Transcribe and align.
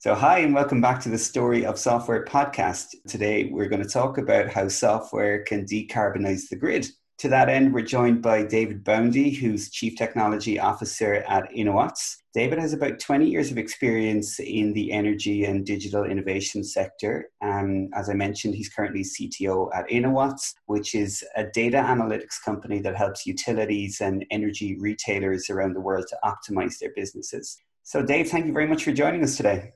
So, 0.00 0.14
hi, 0.14 0.38
and 0.38 0.54
welcome 0.54 0.80
back 0.80 1.00
to 1.00 1.08
the 1.08 1.18
Story 1.18 1.66
of 1.66 1.76
Software 1.76 2.24
podcast. 2.24 2.94
Today, 3.08 3.50
we're 3.50 3.68
going 3.68 3.82
to 3.82 3.88
talk 3.88 4.16
about 4.16 4.48
how 4.48 4.68
software 4.68 5.42
can 5.42 5.64
decarbonize 5.64 6.48
the 6.48 6.54
grid. 6.54 6.86
To 7.18 7.28
that 7.30 7.48
end, 7.48 7.74
we're 7.74 7.82
joined 7.82 8.22
by 8.22 8.44
David 8.44 8.84
Boundy, 8.84 9.30
who's 9.30 9.72
Chief 9.72 9.96
Technology 9.96 10.60
Officer 10.60 11.24
at 11.26 11.50
Innowatts. 11.50 12.14
David 12.32 12.60
has 12.60 12.72
about 12.72 13.00
20 13.00 13.28
years 13.28 13.50
of 13.50 13.58
experience 13.58 14.38
in 14.38 14.72
the 14.72 14.92
energy 14.92 15.46
and 15.46 15.66
digital 15.66 16.04
innovation 16.04 16.62
sector. 16.62 17.30
Um, 17.42 17.88
as 17.92 18.08
I 18.08 18.14
mentioned, 18.14 18.54
he's 18.54 18.68
currently 18.68 19.02
CTO 19.02 19.68
at 19.74 19.88
Innowatts, 19.88 20.54
which 20.66 20.94
is 20.94 21.24
a 21.34 21.42
data 21.42 21.78
analytics 21.78 22.40
company 22.44 22.78
that 22.82 22.94
helps 22.94 23.26
utilities 23.26 24.00
and 24.00 24.24
energy 24.30 24.76
retailers 24.78 25.50
around 25.50 25.72
the 25.72 25.80
world 25.80 26.06
to 26.10 26.18
optimize 26.22 26.78
their 26.78 26.92
businesses. 26.94 27.58
So, 27.82 28.00
Dave, 28.00 28.30
thank 28.30 28.46
you 28.46 28.52
very 28.52 28.68
much 28.68 28.84
for 28.84 28.92
joining 28.92 29.24
us 29.24 29.36
today. 29.36 29.72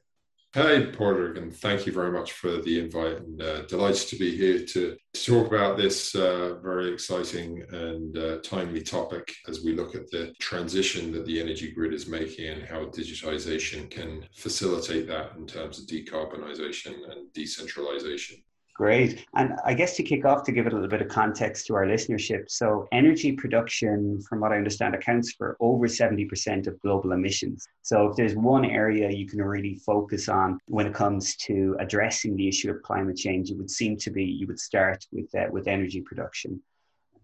Hey, 0.54 0.84
Padraig, 0.84 1.38
and 1.38 1.50
thank 1.50 1.86
you 1.86 1.94
very 1.94 2.12
much 2.12 2.32
for 2.32 2.58
the 2.58 2.78
invite. 2.78 3.16
And 3.20 3.40
uh, 3.40 3.62
delighted 3.62 4.06
to 4.08 4.16
be 4.16 4.36
here 4.36 4.58
to, 4.66 4.98
to 5.14 5.24
talk 5.24 5.46
about 5.46 5.78
this 5.78 6.14
uh, 6.14 6.56
very 6.62 6.92
exciting 6.92 7.64
and 7.70 8.18
uh, 8.18 8.36
timely 8.42 8.82
topic 8.82 9.32
as 9.48 9.64
we 9.64 9.72
look 9.72 9.94
at 9.94 10.10
the 10.10 10.34
transition 10.40 11.10
that 11.12 11.24
the 11.24 11.40
energy 11.40 11.72
grid 11.72 11.94
is 11.94 12.06
making 12.06 12.50
and 12.50 12.64
how 12.64 12.84
digitization 12.84 13.90
can 13.90 14.26
facilitate 14.36 15.06
that 15.06 15.32
in 15.38 15.46
terms 15.46 15.78
of 15.78 15.86
decarbonisation 15.86 16.96
and 17.10 17.32
decentralization. 17.32 18.36
Great. 18.74 19.26
And 19.34 19.52
I 19.66 19.74
guess 19.74 19.96
to 19.96 20.02
kick 20.02 20.24
off, 20.24 20.44
to 20.44 20.52
give 20.52 20.66
it 20.66 20.72
a 20.72 20.76
little 20.76 20.88
bit 20.88 21.02
of 21.02 21.08
context 21.08 21.66
to 21.66 21.74
our 21.74 21.84
listenership. 21.84 22.50
So, 22.50 22.88
energy 22.90 23.32
production, 23.32 24.20
from 24.22 24.40
what 24.40 24.50
I 24.50 24.56
understand, 24.56 24.94
accounts 24.94 25.32
for 25.32 25.58
over 25.60 25.86
70% 25.86 26.66
of 26.66 26.80
global 26.80 27.12
emissions. 27.12 27.66
So, 27.82 28.06
if 28.06 28.16
there's 28.16 28.34
one 28.34 28.64
area 28.64 29.10
you 29.10 29.28
can 29.28 29.42
really 29.42 29.76
focus 29.76 30.30
on 30.30 30.58
when 30.68 30.86
it 30.86 30.94
comes 30.94 31.36
to 31.36 31.76
addressing 31.80 32.34
the 32.34 32.48
issue 32.48 32.70
of 32.70 32.82
climate 32.82 33.16
change, 33.16 33.50
it 33.50 33.58
would 33.58 33.70
seem 33.70 33.98
to 33.98 34.10
be 34.10 34.24
you 34.24 34.46
would 34.46 34.60
start 34.60 35.06
with, 35.12 35.32
uh, 35.34 35.48
with 35.50 35.68
energy 35.68 36.00
production. 36.00 36.62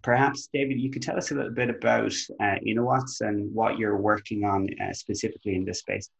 Perhaps, 0.03 0.51
David, 0.53 0.79
you 0.79 0.91
could 0.91 1.03
tell 1.03 1.17
us 1.17 1.31
a 1.31 1.35
little 1.35 1.51
bit 1.51 1.71
about 1.71 2.13
uh, 2.41 2.57
Innowatts 2.67 3.23
and 3.23 3.53
what 3.55 3.79
you're 3.79 3.97
working 3.97 4.45
on 4.45 4.69
uh, 4.81 4.93
specifically 4.93 5.57
in 5.57 5.65
this 5.65 5.81
space. 5.81 6.11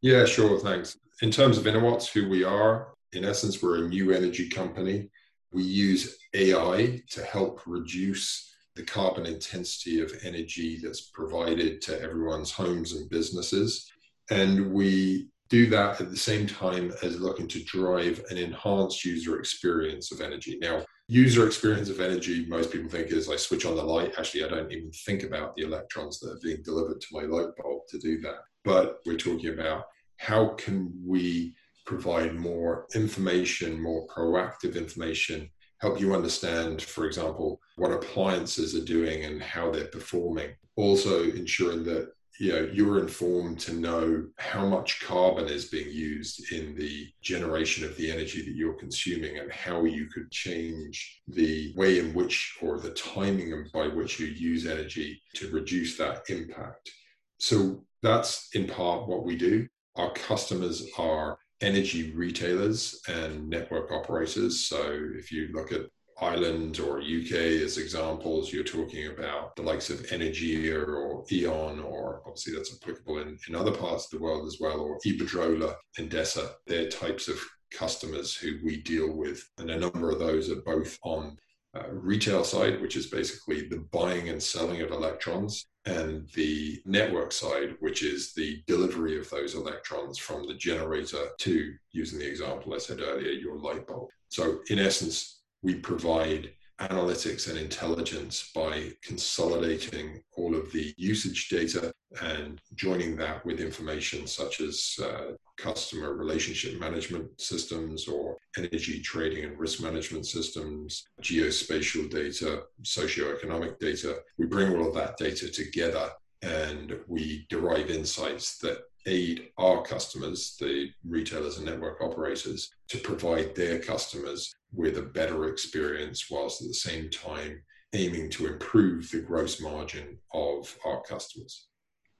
Yeah, 0.00 0.24
sure. 0.24 0.58
Thanks. 0.58 0.98
In 1.22 1.30
terms 1.30 1.58
of 1.58 1.64
Innowatts, 1.64 2.10
who 2.10 2.28
we 2.28 2.42
are, 2.42 2.88
in 3.12 3.24
essence, 3.24 3.62
we're 3.62 3.84
a 3.84 3.88
new 3.88 4.12
energy 4.12 4.48
company. 4.48 5.10
We 5.52 5.62
use 5.62 6.16
AI 6.34 7.02
to 7.10 7.22
help 7.24 7.60
reduce 7.66 8.50
the 8.74 8.82
carbon 8.82 9.26
intensity 9.26 10.00
of 10.00 10.12
energy 10.24 10.80
that's 10.82 11.10
provided 11.10 11.82
to 11.82 12.00
everyone's 12.00 12.50
homes 12.50 12.94
and 12.94 13.10
businesses. 13.10 13.90
And 14.30 14.72
we 14.72 15.28
do 15.50 15.66
that 15.66 16.00
at 16.00 16.10
the 16.10 16.16
same 16.16 16.46
time 16.46 16.90
as 17.02 17.20
looking 17.20 17.46
to 17.48 17.62
drive 17.64 18.24
an 18.30 18.38
enhanced 18.38 19.04
user 19.04 19.38
experience 19.38 20.10
of 20.10 20.22
energy. 20.22 20.58
Now, 20.58 20.82
user 21.08 21.46
experience 21.46 21.90
of 21.90 22.00
energy, 22.00 22.46
most 22.46 22.72
people 22.72 22.88
think 22.88 23.08
is 23.08 23.28
I 23.28 23.36
switch 23.36 23.66
on 23.66 23.76
the 23.76 23.82
light. 23.82 24.14
Actually, 24.18 24.44
I 24.44 24.48
don't 24.48 24.72
even 24.72 24.90
think 25.04 25.24
about 25.24 25.54
the 25.54 25.64
electrons 25.64 26.18
that 26.20 26.30
are 26.30 26.40
being 26.42 26.62
delivered 26.62 27.02
to 27.02 27.06
my 27.12 27.24
light 27.24 27.54
bulb 27.62 27.82
to 27.88 27.98
do 27.98 28.18
that. 28.22 28.38
But 28.64 29.00
we're 29.04 29.18
talking 29.18 29.52
about 29.52 29.84
how 30.16 30.54
can 30.54 30.90
we 31.04 31.54
provide 31.86 32.34
more 32.34 32.86
information, 32.94 33.80
more 33.80 34.06
proactive 34.06 34.76
information, 34.76 35.50
help 35.80 36.00
you 36.00 36.14
understand, 36.14 36.80
for 36.80 37.06
example, 37.06 37.60
what 37.76 37.92
appliances 37.92 38.74
are 38.74 38.84
doing 38.84 39.24
and 39.24 39.42
how 39.42 39.70
they're 39.70 39.86
performing. 39.86 40.50
Also 40.76 41.24
ensuring 41.24 41.84
that 41.84 42.12
you 42.38 42.52
know 42.52 42.68
you're 42.72 42.98
informed 42.98 43.60
to 43.60 43.74
know 43.74 44.26
how 44.38 44.66
much 44.66 45.00
carbon 45.02 45.46
is 45.48 45.66
being 45.66 45.90
used 45.90 46.50
in 46.52 46.74
the 46.76 47.06
generation 47.20 47.84
of 47.84 47.96
the 47.96 48.10
energy 48.10 48.42
that 48.42 48.56
you're 48.56 48.78
consuming 48.78 49.38
and 49.38 49.52
how 49.52 49.84
you 49.84 50.06
could 50.06 50.30
change 50.30 51.20
the 51.28 51.72
way 51.76 51.98
in 51.98 52.14
which 52.14 52.56
or 52.62 52.80
the 52.80 52.90
timing 52.94 53.66
by 53.72 53.86
which 53.86 54.18
you 54.18 54.26
use 54.26 54.66
energy 54.66 55.20
to 55.34 55.50
reduce 55.50 55.96
that 55.98 56.22
impact 56.30 56.90
so 57.38 57.84
that's 58.02 58.48
in 58.54 58.66
part 58.66 59.06
what 59.06 59.24
we 59.24 59.36
do 59.36 59.66
our 59.96 60.12
customers 60.14 60.86
are 60.96 61.38
energy 61.62 62.12
retailers 62.12 63.00
and 63.08 63.48
network 63.48 63.90
operators. 63.90 64.66
So 64.66 64.98
if 65.14 65.30
you 65.32 65.48
look 65.52 65.72
at 65.72 65.82
Ireland 66.20 66.78
or 66.78 67.00
UK 67.00 67.32
as 67.64 67.78
examples, 67.78 68.52
you're 68.52 68.64
talking 68.64 69.08
about 69.08 69.56
the 69.56 69.62
likes 69.62 69.90
of 69.90 70.02
Energia 70.06 70.86
or 70.86 71.24
E.ON, 71.32 71.80
or 71.80 72.22
obviously 72.26 72.54
that's 72.54 72.74
applicable 72.74 73.18
in, 73.18 73.38
in 73.48 73.54
other 73.54 73.72
parts 73.72 74.04
of 74.04 74.10
the 74.10 74.24
world 74.24 74.46
as 74.46 74.58
well, 74.60 74.80
or 74.80 74.98
Iberdrola, 75.06 75.74
Endesa. 75.98 76.52
They're 76.66 76.88
types 76.88 77.28
of 77.28 77.40
customers 77.72 78.34
who 78.34 78.58
we 78.62 78.82
deal 78.82 79.12
with. 79.12 79.42
And 79.58 79.70
a 79.70 79.78
number 79.78 80.10
of 80.10 80.18
those 80.18 80.50
are 80.50 80.62
both 80.62 80.98
on 81.02 81.36
Uh, 81.74 81.88
retail 81.90 82.44
side, 82.44 82.82
which 82.82 82.96
is 82.96 83.06
basically 83.06 83.66
the 83.66 83.78
buying 83.92 84.28
and 84.28 84.42
selling 84.42 84.82
of 84.82 84.90
electrons, 84.90 85.66
and 85.86 86.28
the 86.34 86.82
network 86.84 87.32
side, 87.32 87.74
which 87.80 88.02
is 88.02 88.34
the 88.34 88.62
delivery 88.66 89.18
of 89.18 89.28
those 89.30 89.54
electrons 89.54 90.18
from 90.18 90.46
the 90.46 90.54
generator 90.54 91.28
to, 91.38 91.72
using 91.92 92.18
the 92.18 92.28
example 92.28 92.74
I 92.74 92.78
said 92.78 93.00
earlier, 93.00 93.30
your 93.30 93.56
light 93.56 93.86
bulb. 93.86 94.10
So, 94.28 94.58
in 94.68 94.78
essence, 94.78 95.40
we 95.62 95.76
provide 95.76 96.52
analytics 96.90 97.48
and 97.48 97.58
intelligence 97.58 98.50
by 98.54 98.90
consolidating 99.02 100.20
all 100.36 100.54
of 100.54 100.72
the 100.72 100.92
usage 100.96 101.48
data 101.48 101.92
and 102.22 102.60
joining 102.74 103.16
that 103.16 103.44
with 103.46 103.60
information 103.60 104.26
such 104.26 104.60
as 104.60 104.98
uh, 105.02 105.32
customer 105.56 106.14
relationship 106.14 106.78
management 106.80 107.40
systems 107.40 108.08
or 108.08 108.36
energy 108.58 109.00
trading 109.00 109.44
and 109.44 109.58
risk 109.58 109.80
management 109.80 110.26
systems, 110.26 111.04
geospatial 111.22 112.10
data, 112.10 112.64
socioeconomic 112.82 113.78
data. 113.78 114.18
We 114.38 114.46
bring 114.46 114.74
all 114.74 114.88
of 114.88 114.94
that 114.94 115.16
data 115.16 115.50
together 115.50 116.10
and 116.42 116.98
we 117.06 117.46
derive 117.48 117.90
insights 117.90 118.58
that 118.58 118.78
aid 119.06 119.48
our 119.58 119.82
customers, 119.82 120.56
the 120.60 120.90
retailers 121.08 121.56
and 121.56 121.66
network 121.66 122.00
operators, 122.00 122.70
to 122.88 122.98
provide 122.98 123.54
their 123.54 123.78
customers 123.78 124.52
with 124.74 124.98
a 124.98 125.02
better 125.02 125.48
experience 125.48 126.30
whilst 126.30 126.62
at 126.62 126.68
the 126.68 126.74
same 126.74 127.10
time 127.10 127.62
aiming 127.94 128.30
to 128.30 128.46
improve 128.46 129.10
the 129.10 129.20
gross 129.20 129.60
margin 129.60 130.18
of 130.32 130.74
our 130.84 131.02
customers. 131.02 131.66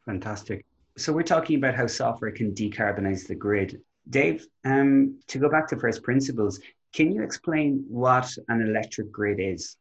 Fantastic. 0.04 0.66
So 0.98 1.12
we're 1.12 1.22
talking 1.22 1.56
about 1.56 1.74
how 1.74 1.86
software 1.86 2.30
can 2.30 2.52
decarbonize 2.52 3.26
the 3.26 3.34
grid. 3.34 3.80
Dave, 4.10 4.46
um, 4.64 5.18
to 5.28 5.38
go 5.38 5.48
back 5.48 5.68
to 5.68 5.76
first 5.78 6.02
principles, 6.02 6.60
can 6.92 7.10
you 7.10 7.22
explain 7.22 7.84
what 7.88 8.30
an 8.48 8.60
electric 8.60 9.10
grid 9.10 9.40
is? 9.40 9.76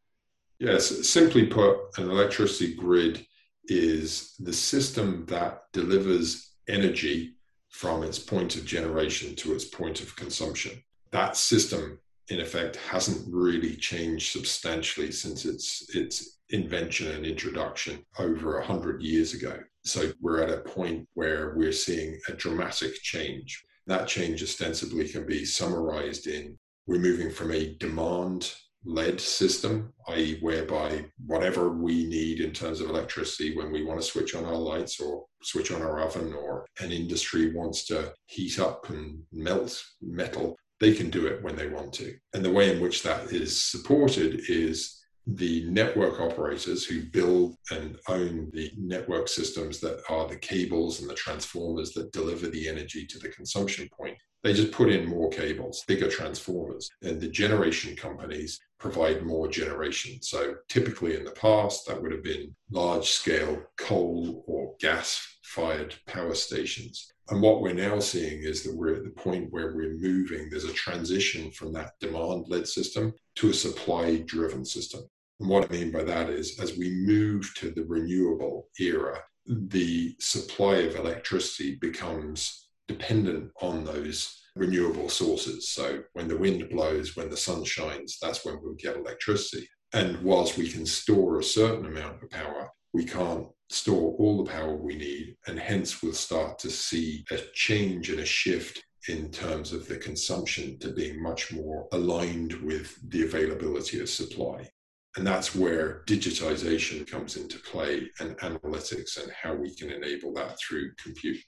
Yes, 0.59 1.09
simply 1.09 1.47
put, 1.47 1.77
an 1.97 2.09
electricity 2.09 2.75
grid 2.75 3.25
is 3.65 4.35
the 4.39 4.53
system 4.53 5.25
that 5.27 5.63
delivers 5.73 6.51
energy 6.67 7.35
from 7.69 8.03
its 8.03 8.19
point 8.19 8.55
of 8.55 8.65
generation 8.65 9.35
to 9.35 9.53
its 9.53 9.65
point 9.65 10.01
of 10.01 10.15
consumption. 10.15 10.83
That 11.11 11.35
system, 11.35 11.99
in 12.31 12.39
effect, 12.39 12.77
hasn't 12.77 13.27
really 13.29 13.75
changed 13.75 14.31
substantially 14.31 15.11
since 15.11 15.45
its 15.45 15.93
its 15.93 16.39
invention 16.49 17.11
and 17.11 17.25
introduction 17.25 18.03
over 18.19 18.57
a 18.57 18.65
hundred 18.65 19.01
years 19.01 19.33
ago. 19.33 19.59
So 19.83 20.11
we're 20.21 20.41
at 20.41 20.49
a 20.49 20.69
point 20.69 21.07
where 21.13 21.53
we're 21.55 21.71
seeing 21.71 22.19
a 22.27 22.33
dramatic 22.33 22.93
change. 23.01 23.63
That 23.87 24.07
change 24.07 24.41
ostensibly 24.43 25.07
can 25.07 25.25
be 25.25 25.43
summarized 25.45 26.27
in 26.27 26.57
we're 26.87 26.99
moving 26.99 27.31
from 27.31 27.51
a 27.51 27.75
demand 27.75 28.53
led 28.83 29.21
system, 29.21 29.93
i.e., 30.09 30.39
whereby 30.41 31.05
whatever 31.25 31.69
we 31.69 32.05
need 32.05 32.39
in 32.39 32.51
terms 32.51 32.81
of 32.81 32.89
electricity 32.89 33.55
when 33.55 33.71
we 33.71 33.83
want 33.83 33.99
to 33.99 34.05
switch 34.05 34.35
on 34.35 34.45
our 34.45 34.55
lights 34.55 34.99
or 34.99 35.25
switch 35.43 35.71
on 35.71 35.81
our 35.81 35.99
oven, 36.01 36.33
or 36.33 36.65
an 36.79 36.91
industry 36.91 37.53
wants 37.53 37.85
to 37.85 38.11
heat 38.25 38.59
up 38.59 38.89
and 38.89 39.21
melt 39.31 39.83
metal, 40.01 40.55
they 40.81 40.93
can 40.93 41.09
do 41.09 41.27
it 41.27 41.41
when 41.41 41.55
they 41.55 41.67
want 41.67 41.93
to. 41.93 42.13
And 42.33 42.43
the 42.43 42.51
way 42.51 42.73
in 42.73 42.81
which 42.81 43.03
that 43.03 43.31
is 43.31 43.61
supported 43.61 44.41
is 44.49 44.97
the 45.27 45.63
network 45.69 46.19
operators 46.19 46.83
who 46.83 47.03
build 47.03 47.55
and 47.69 47.95
own 48.09 48.49
the 48.53 48.71
network 48.75 49.27
systems 49.27 49.79
that 49.79 50.01
are 50.09 50.27
the 50.27 50.35
cables 50.35 50.99
and 50.99 51.09
the 51.09 51.13
transformers 51.13 51.91
that 51.91 52.11
deliver 52.11 52.47
the 52.47 52.67
energy 52.67 53.05
to 53.05 53.19
the 53.19 53.29
consumption 53.29 53.87
point. 53.95 54.17
They 54.43 54.53
just 54.53 54.71
put 54.71 54.89
in 54.89 55.07
more 55.07 55.29
cables, 55.29 55.83
bigger 55.87 56.09
transformers, 56.09 56.89
and 57.03 57.21
the 57.21 57.27
generation 57.27 57.95
companies 57.95 58.59
provide 58.79 59.23
more 59.23 59.47
generation. 59.47 60.19
So 60.23 60.55
typically 60.67 61.15
in 61.15 61.23
the 61.23 61.31
past, 61.31 61.85
that 61.85 62.01
would 62.01 62.11
have 62.11 62.23
been 62.23 62.55
large 62.71 63.07
scale 63.07 63.61
coal 63.77 64.43
or 64.47 64.73
gas 64.79 65.23
fired 65.43 65.93
power 66.07 66.33
stations. 66.33 67.11
And 67.31 67.41
what 67.41 67.61
we're 67.61 67.73
now 67.73 67.97
seeing 67.99 68.43
is 68.43 68.61
that 68.63 68.75
we're 68.75 68.93
at 68.93 69.05
the 69.05 69.09
point 69.09 69.51
where 69.51 69.73
we're 69.73 69.97
moving, 69.97 70.49
there's 70.49 70.65
a 70.65 70.73
transition 70.73 71.49
from 71.51 71.71
that 71.71 71.93
demand 72.01 72.45
led 72.49 72.67
system 72.67 73.13
to 73.35 73.49
a 73.49 73.53
supply 73.53 74.17
driven 74.25 74.65
system. 74.65 75.01
And 75.39 75.47
what 75.47 75.63
I 75.63 75.71
mean 75.71 75.91
by 75.91 76.03
that 76.03 76.29
is, 76.29 76.59
as 76.59 76.77
we 76.77 76.89
move 76.89 77.49
to 77.55 77.71
the 77.71 77.85
renewable 77.85 78.67
era, 78.81 79.17
the 79.47 80.13
supply 80.19 80.79
of 80.79 80.97
electricity 80.97 81.75
becomes 81.75 82.67
dependent 82.89 83.49
on 83.61 83.85
those 83.85 84.37
renewable 84.57 85.07
sources. 85.07 85.69
So 85.69 86.03
when 86.11 86.27
the 86.27 86.37
wind 86.37 86.69
blows, 86.69 87.15
when 87.15 87.29
the 87.29 87.37
sun 87.37 87.63
shines, 87.63 88.17
that's 88.21 88.43
when 88.43 88.59
we'll 88.61 88.73
get 88.73 88.97
electricity. 88.97 89.69
And 89.93 90.21
whilst 90.21 90.57
we 90.57 90.69
can 90.69 90.85
store 90.85 91.39
a 91.39 91.43
certain 91.43 91.85
amount 91.85 92.21
of 92.23 92.29
power, 92.29 92.69
we 92.93 93.05
can't 93.05 93.47
store 93.69 94.15
all 94.17 94.43
the 94.43 94.51
power 94.51 94.75
we 94.75 94.95
need. 94.95 95.37
And 95.47 95.59
hence, 95.59 96.01
we'll 96.01 96.13
start 96.13 96.59
to 96.59 96.69
see 96.69 97.23
a 97.31 97.37
change 97.53 98.09
and 98.09 98.19
a 98.19 98.25
shift 98.25 98.83
in 99.07 99.31
terms 99.31 99.73
of 99.73 99.87
the 99.87 99.97
consumption 99.97 100.77
to 100.79 100.89
being 100.89 101.21
much 101.21 101.51
more 101.51 101.87
aligned 101.91 102.53
with 102.53 102.97
the 103.09 103.23
availability 103.23 103.99
of 103.99 104.09
supply. 104.09 104.69
And 105.17 105.27
that's 105.27 105.55
where 105.55 106.03
digitization 106.05 107.05
comes 107.09 107.35
into 107.35 107.59
play 107.59 108.09
and 108.19 108.37
analytics 108.37 109.21
and 109.21 109.31
how 109.31 109.53
we 109.53 109.75
can 109.75 109.91
enable 109.91 110.33
that 110.33 110.57
through 110.59 110.91
compute. 111.01 111.39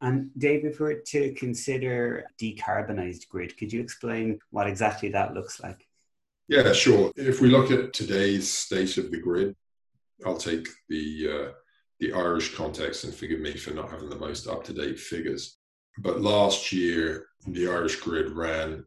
And 0.00 0.30
Dave, 0.38 0.64
if 0.64 0.78
we 0.78 0.86
were 0.86 1.02
to 1.06 1.32
consider 1.34 2.26
decarbonized 2.40 3.28
grid, 3.28 3.56
could 3.56 3.72
you 3.72 3.80
explain 3.80 4.38
what 4.50 4.66
exactly 4.66 5.08
that 5.10 5.34
looks 5.34 5.60
like? 5.60 5.86
Yeah, 6.48 6.72
sure. 6.72 7.10
If 7.16 7.40
we 7.40 7.48
look 7.48 7.70
at 7.70 7.92
today's 7.92 8.50
state 8.50 8.98
of 8.98 9.10
the 9.10 9.20
grid, 9.20 9.56
I'll 10.24 10.36
take 10.36 10.68
the 10.88 11.28
uh, 11.30 11.52
the 12.00 12.12
Irish 12.12 12.54
context 12.54 13.04
and 13.04 13.14
forgive 13.14 13.40
me 13.40 13.56
for 13.56 13.72
not 13.72 13.90
having 13.90 14.10
the 14.10 14.16
most 14.16 14.46
up 14.46 14.64
to 14.64 14.72
date 14.72 14.98
figures. 14.98 15.58
But 15.98 16.20
last 16.20 16.72
year, 16.72 17.26
the 17.46 17.68
Irish 17.68 17.96
grid 17.96 18.32
ran 18.32 18.84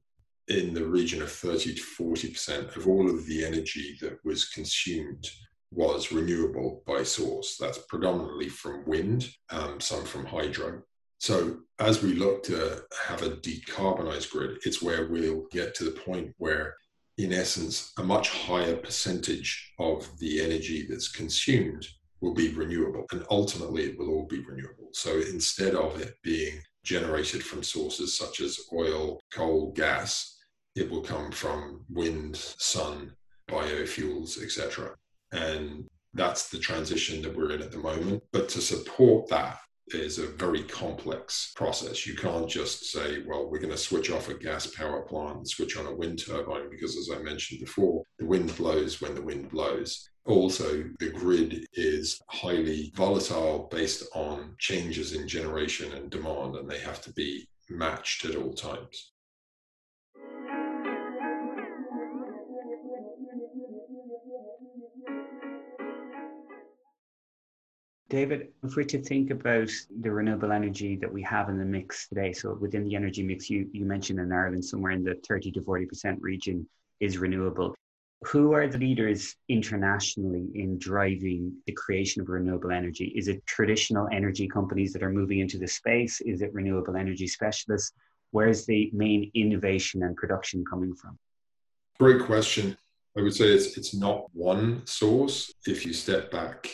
in 0.47 0.73
the 0.73 0.85
region 0.85 1.21
of 1.21 1.31
30 1.31 1.75
to 1.75 1.81
40% 1.81 2.75
of 2.75 2.87
all 2.87 3.09
of 3.09 3.25
the 3.25 3.45
energy 3.45 3.97
that 4.01 4.17
was 4.23 4.49
consumed 4.49 5.27
was 5.71 6.11
renewable 6.11 6.83
by 6.87 7.03
source. 7.03 7.57
That's 7.59 7.77
predominantly 7.77 8.49
from 8.49 8.85
wind, 8.85 9.29
um, 9.51 9.79
some 9.79 10.03
from 10.03 10.25
hydro. 10.25 10.81
So, 11.19 11.59
as 11.79 12.01
we 12.01 12.13
look 12.13 12.43
to 12.43 12.83
have 13.07 13.21
a 13.21 13.31
decarbonized 13.31 14.31
grid, 14.31 14.57
it's 14.65 14.81
where 14.81 15.07
we'll 15.07 15.45
get 15.51 15.75
to 15.75 15.83
the 15.83 15.91
point 15.91 16.33
where, 16.37 16.75
in 17.19 17.33
essence, 17.33 17.91
a 17.97 18.03
much 18.03 18.29
higher 18.29 18.77
percentage 18.77 19.73
of 19.77 20.09
the 20.19 20.41
energy 20.41 20.87
that's 20.89 21.11
consumed 21.11 21.85
will 22.21 22.33
be 22.33 22.49
renewable. 22.53 23.05
And 23.11 23.25
ultimately, 23.29 23.83
it 23.83 23.99
will 23.99 24.09
all 24.09 24.25
be 24.25 24.39
renewable. 24.39 24.89
So, 24.93 25.19
instead 25.19 25.75
of 25.75 25.99
it 25.99 26.15
being 26.23 26.61
generated 26.83 27.43
from 27.43 27.61
sources 27.61 28.17
such 28.17 28.39
as 28.39 28.57
oil, 28.73 29.19
coal, 29.33 29.73
gas, 29.73 30.37
it 30.75 30.89
will 30.89 31.01
come 31.01 31.29
from 31.31 31.83
wind, 31.89 32.37
sun, 32.37 33.11
biofuels, 33.49 34.41
etc. 34.41 34.95
And 35.33 35.87
that's 36.13 36.49
the 36.49 36.59
transition 36.59 37.21
that 37.23 37.35
we're 37.35 37.51
in 37.51 37.61
at 37.61 37.73
the 37.73 37.79
moment. 37.79 38.23
But 38.31 38.47
to 38.49 38.61
support 38.61 39.27
that, 39.29 39.57
is 39.93 40.19
a 40.19 40.27
very 40.27 40.63
complex 40.63 41.53
process. 41.55 42.05
You 42.05 42.15
can't 42.15 42.49
just 42.49 42.91
say, 42.91 43.23
well, 43.27 43.49
we're 43.49 43.59
going 43.59 43.71
to 43.71 43.77
switch 43.77 44.11
off 44.11 44.29
a 44.29 44.33
gas 44.33 44.67
power 44.67 45.01
plant 45.01 45.37
and 45.37 45.47
switch 45.47 45.77
on 45.77 45.85
a 45.85 45.95
wind 45.95 46.23
turbine, 46.25 46.69
because 46.69 46.97
as 46.97 47.09
I 47.15 47.21
mentioned 47.21 47.59
before, 47.59 48.03
the 48.17 48.25
wind 48.25 48.55
blows 48.57 49.01
when 49.01 49.15
the 49.15 49.21
wind 49.21 49.49
blows. 49.49 50.09
Also, 50.25 50.83
the 50.99 51.09
grid 51.09 51.65
is 51.73 52.21
highly 52.27 52.91
volatile 52.95 53.67
based 53.71 54.03
on 54.13 54.55
changes 54.59 55.13
in 55.13 55.27
generation 55.27 55.91
and 55.93 56.09
demand, 56.09 56.55
and 56.55 56.69
they 56.69 56.79
have 56.79 57.01
to 57.01 57.13
be 57.13 57.47
matched 57.69 58.25
at 58.25 58.35
all 58.35 58.53
times. 58.53 59.11
David, 68.09 68.47
if 68.63 68.75
we're 68.75 68.83
to 68.85 69.01
think 69.01 69.29
about 69.29 69.69
the 70.01 70.11
renewable 70.11 70.51
energy 70.51 70.95
that 70.95 71.13
we 71.13 71.21
have 71.21 71.47
in 71.47 71.59
the 71.59 71.65
mix 71.65 72.07
today, 72.07 72.33
so 72.33 72.57
within 72.59 72.83
the 72.83 72.95
energy 72.95 73.21
mix, 73.21 73.51
you, 73.51 73.69
you 73.71 73.85
mentioned 73.85 74.19
in 74.19 74.31
Ireland 74.31 74.65
somewhere 74.65 74.93
in 74.93 75.03
the 75.03 75.13
30 75.27 75.51
to 75.51 75.61
40% 75.61 76.17
region 76.19 76.67
is 76.99 77.19
renewable. 77.19 77.75
Who 78.25 78.53
are 78.53 78.67
the 78.67 78.79
leaders 78.79 79.35
internationally 79.47 80.47
in 80.55 80.79
driving 80.79 81.55
the 81.67 81.73
creation 81.73 82.23
of 82.23 82.29
renewable 82.29 82.71
energy? 82.71 83.13
Is 83.15 83.27
it 83.27 83.45
traditional 83.45 84.09
energy 84.11 84.47
companies 84.47 84.91
that 84.93 85.03
are 85.03 85.11
moving 85.11 85.39
into 85.39 85.59
the 85.59 85.67
space? 85.67 86.19
Is 86.21 86.41
it 86.41 86.51
renewable 86.51 86.97
energy 86.97 87.27
specialists? 87.27 87.93
Where's 88.31 88.65
the 88.65 88.89
main 88.91 89.29
innovation 89.35 90.01
and 90.01 90.15
production 90.17 90.65
coming 90.65 90.95
from? 90.95 91.17
Great 91.99 92.23
question. 92.23 92.75
I 93.15 93.21
would 93.21 93.35
say 93.35 93.45
it's 93.45 93.77
it's 93.77 93.93
not 93.93 94.25
one 94.33 94.85
source. 94.85 95.53
If 95.65 95.85
you 95.85 95.93
step 95.93 96.31
back 96.31 96.69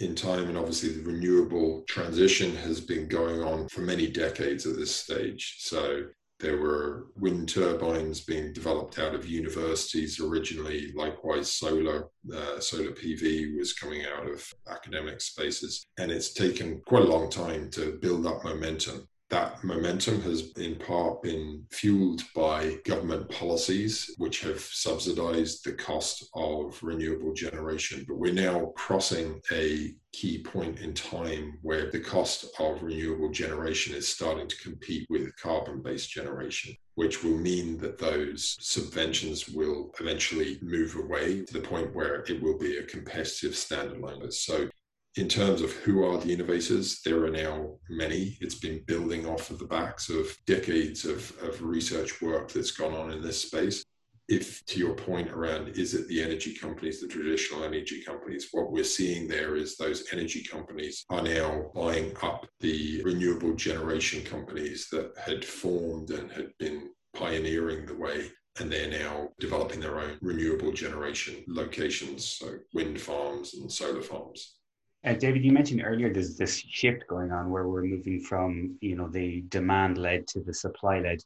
in 0.00 0.14
time. 0.14 0.48
And 0.48 0.58
obviously, 0.58 0.90
the 0.90 1.02
renewable 1.02 1.84
transition 1.88 2.56
has 2.56 2.80
been 2.80 3.06
going 3.06 3.42
on 3.42 3.68
for 3.68 3.82
many 3.82 4.08
decades 4.08 4.66
at 4.66 4.76
this 4.76 4.94
stage. 4.94 5.56
So 5.58 6.04
there 6.40 6.56
were 6.56 7.08
wind 7.16 7.50
turbines 7.50 8.22
being 8.22 8.52
developed 8.54 8.98
out 8.98 9.14
of 9.14 9.28
universities 9.28 10.18
originally. 10.18 10.90
Likewise, 10.94 11.52
solar, 11.52 12.08
uh, 12.34 12.58
solar 12.58 12.92
PV 12.92 13.58
was 13.58 13.74
coming 13.74 14.04
out 14.06 14.26
of 14.26 14.50
academic 14.68 15.20
spaces. 15.20 15.84
And 15.98 16.10
it's 16.10 16.32
taken 16.32 16.80
quite 16.86 17.02
a 17.02 17.12
long 17.12 17.28
time 17.28 17.70
to 17.72 17.98
build 18.00 18.26
up 18.26 18.42
momentum 18.42 19.06
that 19.30 19.62
momentum 19.62 20.20
has 20.22 20.52
in 20.58 20.74
part 20.76 21.22
been 21.22 21.64
fueled 21.70 22.22
by 22.34 22.76
government 22.84 23.30
policies 23.30 24.14
which 24.18 24.40
have 24.42 24.60
subsidized 24.60 25.64
the 25.64 25.72
cost 25.72 26.28
of 26.34 26.78
renewable 26.82 27.32
generation. 27.32 28.04
But 28.08 28.18
we're 28.18 28.32
now 28.32 28.72
crossing 28.76 29.40
a 29.52 29.94
key 30.12 30.42
point 30.42 30.80
in 30.80 30.92
time 30.92 31.58
where 31.62 31.90
the 31.90 32.00
cost 32.00 32.46
of 32.58 32.82
renewable 32.82 33.30
generation 33.30 33.94
is 33.94 34.08
starting 34.08 34.48
to 34.48 34.56
compete 34.56 35.06
with 35.08 35.36
carbon 35.36 35.80
based 35.80 36.10
generation. 36.10 36.74
Which 36.96 37.22
will 37.24 37.38
mean 37.38 37.78
that 37.78 37.98
those 37.98 38.58
subventions 38.60 39.48
will 39.54 39.90
eventually 40.00 40.58
move 40.60 40.96
away 40.96 41.44
to 41.46 41.52
the 41.52 41.60
point 41.60 41.94
where 41.94 42.24
it 42.28 42.42
will 42.42 42.58
be 42.58 42.76
a 42.76 42.82
competitive 42.82 43.52
standalone. 43.52 44.30
So 44.32 44.68
in 45.16 45.28
terms 45.28 45.60
of 45.60 45.72
who 45.72 46.04
are 46.04 46.18
the 46.18 46.32
innovators, 46.32 47.00
there 47.04 47.24
are 47.24 47.30
now 47.30 47.76
many. 47.88 48.38
It's 48.40 48.54
been 48.54 48.84
building 48.86 49.26
off 49.26 49.50
of 49.50 49.58
the 49.58 49.64
backs 49.64 50.08
of 50.08 50.36
decades 50.46 51.04
of, 51.04 51.32
of 51.42 51.62
research 51.62 52.22
work 52.22 52.52
that's 52.52 52.70
gone 52.70 52.94
on 52.94 53.10
in 53.10 53.20
this 53.20 53.42
space. 53.42 53.84
If 54.28 54.64
to 54.66 54.78
your 54.78 54.94
point 54.94 55.30
around 55.30 55.70
is 55.70 55.94
it 55.94 56.06
the 56.06 56.22
energy 56.22 56.54
companies, 56.54 57.00
the 57.00 57.08
traditional 57.08 57.64
energy 57.64 58.00
companies, 58.04 58.48
what 58.52 58.70
we're 58.70 58.84
seeing 58.84 59.26
there 59.26 59.56
is 59.56 59.76
those 59.76 60.06
energy 60.12 60.44
companies 60.44 61.04
are 61.10 61.22
now 61.22 61.72
buying 61.74 62.16
up 62.22 62.46
the 62.60 63.02
renewable 63.02 63.54
generation 63.54 64.22
companies 64.22 64.86
that 64.92 65.12
had 65.18 65.44
formed 65.44 66.10
and 66.10 66.30
had 66.30 66.50
been 66.60 66.90
pioneering 67.16 67.86
the 67.86 67.96
way 67.96 68.30
and 68.60 68.70
they're 68.70 68.90
now 68.90 69.28
developing 69.40 69.80
their 69.80 69.98
own 69.98 70.18
renewable 70.20 70.72
generation 70.72 71.42
locations, 71.48 72.24
so 72.24 72.58
wind 72.74 73.00
farms 73.00 73.54
and 73.54 73.70
solar 73.72 74.02
farms. 74.02 74.59
Uh, 75.02 75.14
David, 75.14 75.44
you 75.44 75.52
mentioned 75.52 75.82
earlier 75.82 76.12
there's 76.12 76.36
this 76.36 76.56
shift 76.56 77.06
going 77.08 77.32
on 77.32 77.50
where 77.50 77.66
we're 77.66 77.82
moving 77.82 78.20
from 78.20 78.76
you 78.82 78.96
know 78.96 79.08
the 79.08 79.42
demand 79.48 79.96
led 79.96 80.26
to 80.28 80.40
the 80.40 80.52
supply 80.52 81.00
led. 81.00 81.20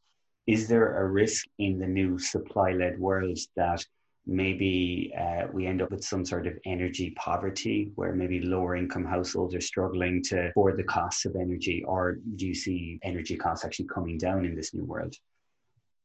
Is 0.46 0.68
there 0.68 1.02
a 1.02 1.08
risk 1.08 1.46
in 1.58 1.78
the 1.78 1.86
new 1.86 2.18
supply 2.18 2.72
led 2.72 3.00
world 3.00 3.38
that 3.56 3.84
maybe 4.26 5.12
uh, 5.18 5.48
we 5.52 5.66
end 5.66 5.82
up 5.82 5.90
with 5.90 6.04
some 6.04 6.24
sort 6.24 6.46
of 6.46 6.54
energy 6.64 7.10
poverty 7.16 7.90
where 7.96 8.14
maybe 8.14 8.40
lower 8.40 8.76
income 8.76 9.04
households 9.04 9.54
are 9.54 9.60
struggling 9.60 10.22
to 10.22 10.48
afford 10.48 10.76
the 10.76 10.84
costs 10.84 11.24
of 11.24 11.34
energy, 11.34 11.82
or 11.84 12.18
do 12.36 12.46
you 12.46 12.54
see 12.54 13.00
energy 13.02 13.36
costs 13.36 13.64
actually 13.64 13.88
coming 13.88 14.18
down 14.18 14.44
in 14.44 14.54
this 14.54 14.72
new 14.72 14.84
world? 14.84 15.16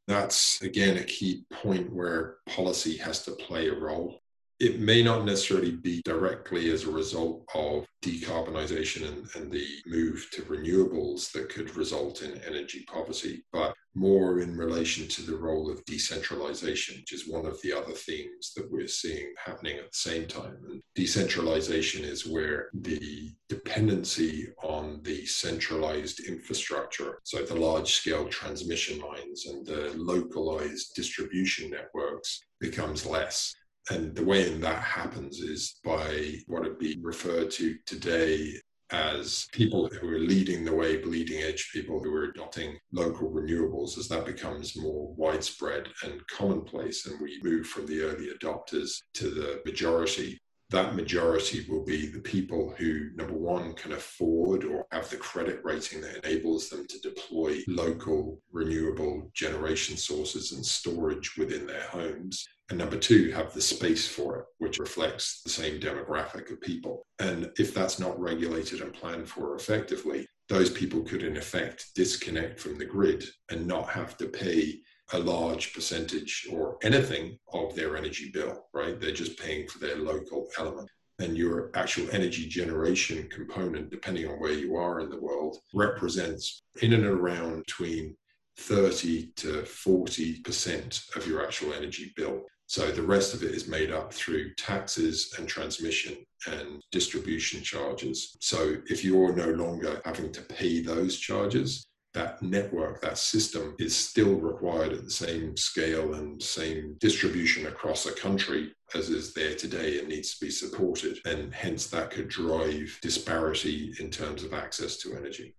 That's 0.08 0.60
again 0.64 0.98
a 0.98 1.04
key 1.04 1.44
point 1.52 1.94
where 1.94 2.38
policy 2.48 2.98
has 2.98 3.24
to 3.26 3.32
play 3.34 3.68
a 3.68 3.76
role 3.76 4.22
it 4.60 4.80
may 4.80 5.02
not 5.02 5.24
necessarily 5.24 5.72
be 5.72 6.02
directly 6.04 6.70
as 6.70 6.84
a 6.84 6.92
result 6.92 7.46
of 7.56 7.88
decarbonisation 8.04 9.08
and, 9.08 9.28
and, 9.36 9.52
the 9.52 9.66
move 9.88 10.28
to 10.32 10.42
renewables 10.44 11.32
that 11.32 11.50
could 11.50 11.76
result 11.76 12.22
in 12.22 12.42
energy 12.44 12.86
poverty, 12.88 13.44
but 13.54 13.74
more 13.96 14.42
in 14.42 14.56
relation 14.56 15.08
to 15.08 15.22
the 15.22 15.36
role 15.36 15.72
of 15.72 15.84
decentralisation, 15.86 16.98
which 16.98 17.14
is 17.14 17.28
one 17.28 17.46
of 17.46 17.60
the 17.62 17.74
other 17.74 17.94
themes 17.94 18.52
that 18.56 18.70
we're 18.70 18.88
seeing 18.88 19.34
happening 19.44 19.78
at 19.78 19.92
the 19.92 19.98
same 19.98 20.28
time. 20.28 20.58
And 20.70 20.82
decentralisation 20.98 22.02
is 22.02 22.26
where 22.26 22.70
the 22.74 23.32
dependency 23.48 24.48
on 24.62 25.02
the 25.04 25.26
centralised 25.26 26.20
infrastructure, 26.20 27.20
so 27.24 27.44
the 27.44 27.56
large 27.56 27.94
scale 27.94 28.28
transmission 28.28 29.00
lines 29.00 29.48
and 29.48 29.66
the 29.66 29.94
localised 29.98 30.96
distribution 30.96 31.72
networks, 31.72 32.42
becomes 32.60 33.06
less. 33.06 33.56
And 33.92 34.16
the 34.16 34.24
way 34.24 34.52
in 34.52 34.62
that 34.62 34.84
happens 34.84 35.40
is 35.40 35.80
by 35.84 36.36
what 36.48 36.64
would 36.64 36.78
be 36.78 37.00
referred 37.02 37.50
to 37.52 37.76
today 37.86 38.54
as 38.92 39.48
people 39.52 39.88
who 39.88 40.08
are 40.10 40.20
leading 40.20 40.66
the 40.66 40.74
way, 40.74 40.98
bleeding 40.98 41.42
edge 41.42 41.70
people 41.72 42.02
who 42.02 42.14
are 42.16 42.26
adopting 42.26 42.78
local 42.92 43.30
renewables 43.30 43.98
as 44.00 44.08
that 44.08 44.26
becomes 44.26 44.76
more 44.76 45.14
widespread 45.16 45.88
and 46.04 46.26
commonplace, 46.28 47.06
and 47.06 47.20
we 47.22 47.40
move 47.44 47.68
from 47.68 47.86
the 47.86 48.02
early 48.02 48.30
adopters 48.34 49.02
to 49.14 49.30
the 49.30 49.62
majority. 49.66 50.40
that 50.72 50.96
majority 50.96 51.66
will 51.68 51.84
be 51.84 52.06
the 52.06 52.20
people 52.20 52.76
who, 52.78 53.10
number 53.16 53.34
one, 53.34 53.74
can 53.74 53.94
afford 53.94 54.64
or 54.64 54.86
have 54.92 55.10
the 55.10 55.18
credit 55.18 55.60
rating 55.64 56.00
that 56.00 56.24
enables 56.24 56.70
them 56.70 56.86
to 56.88 57.00
deploy 57.00 57.60
local 57.68 58.40
renewable 58.52 59.32
generation 59.34 59.98
sources 59.98 60.52
and 60.52 60.64
storage 60.64 61.36
within 61.38 61.66
their 61.66 61.82
homes. 61.82 62.48
And 62.70 62.78
number 62.78 62.98
two, 62.98 63.32
have 63.32 63.54
the 63.54 63.62
space 63.62 64.08
for 64.08 64.40
it, 64.40 64.46
which 64.60 64.78
reflects 64.78 65.42
the 65.42 65.50
same 65.50 65.80
demographic 65.80 66.52
of 66.52 66.62
people. 66.62 67.04
And 67.18 67.52
if 67.58 67.74
that's 67.74 68.00
not 68.00 68.20
regulated 68.20 68.82
and 68.82 68.94
planned 68.94 69.28
for 69.28 69.56
effectively, 69.56 70.28
those 70.50 70.70
people 70.70 71.02
could, 71.02 71.24
in 71.24 71.38
effect, 71.38 71.88
disconnect 71.96 72.60
from 72.60 72.78
the 72.78 72.86
grid 72.86 73.26
and 73.50 73.66
not 73.66 73.90
have 73.90 74.18
to 74.18 74.28
pay 74.28 74.82
a 75.14 75.20
large 75.20 75.74
percentage 75.74 76.48
or 76.52 76.78
anything 76.84 77.38
of 77.54 77.76
their 77.76 77.98
energy 77.98 78.30
bill, 78.32 78.66
right? 78.74 79.00
They're 79.00 79.12
just 79.12 79.40
paying 79.40 79.68
for 79.68 79.80
their 79.80 79.98
local 79.98 80.48
element. 80.58 80.90
And 81.18 81.36
your 81.36 81.72
actual 81.76 82.08
energy 82.12 82.48
generation 82.48 83.28
component, 83.30 83.90
depending 83.90 84.28
on 84.28 84.40
where 84.40 84.54
you 84.54 84.76
are 84.76 85.02
in 85.02 85.10
the 85.10 85.20
world, 85.20 85.58
represents 85.74 86.62
in 86.82 86.94
and 86.94 87.06
around 87.06 87.66
between 87.66 88.16
30 88.58 89.32
to 89.38 89.48
40% 89.64 91.16
of 91.16 91.28
your 91.28 91.44
actual 91.44 91.74
energy 91.74 92.14
bill. 92.16 92.44
So 92.70 92.92
the 92.92 93.02
rest 93.02 93.34
of 93.34 93.42
it 93.42 93.50
is 93.50 93.68
made 93.68 93.90
up 93.90 94.14
through 94.14 94.54
taxes 94.54 95.34
and 95.40 95.48
transmission 95.48 96.18
and 96.46 96.84
distribution 96.92 97.64
charges. 97.64 98.38
So 98.42 98.76
if 98.86 99.04
you're 99.04 99.36
no 99.36 99.50
longer 99.50 100.00
having 100.06 100.32
to 100.34 100.42
pay 100.44 100.84
those 100.84 101.18
charges, 101.18 101.88
that 102.14 102.40
network, 102.44 103.02
that 103.02 103.18
system 103.18 103.76
is 103.80 103.96
still 103.96 104.36
required 104.36 104.94
at 104.94 105.04
the 105.04 105.10
same 105.10 105.58
scale 105.58 106.14
and 106.14 106.40
same 106.40 106.96
distribution 107.00 107.66
across 107.66 108.06
a 108.06 108.14
country 108.14 108.72
as 108.94 109.10
is 109.10 109.34
there 109.34 109.56
today 109.56 109.98
and 109.98 110.08
needs 110.08 110.38
to 110.38 110.46
be 110.46 110.52
supported. 110.52 111.18
And 111.26 111.52
hence 111.52 111.88
that 111.88 112.12
could 112.12 112.28
drive 112.28 113.00
disparity 113.02 113.96
in 114.00 114.12
terms 114.12 114.44
of 114.44 114.54
access 114.54 114.98
to 114.98 115.16
energy. 115.16 115.56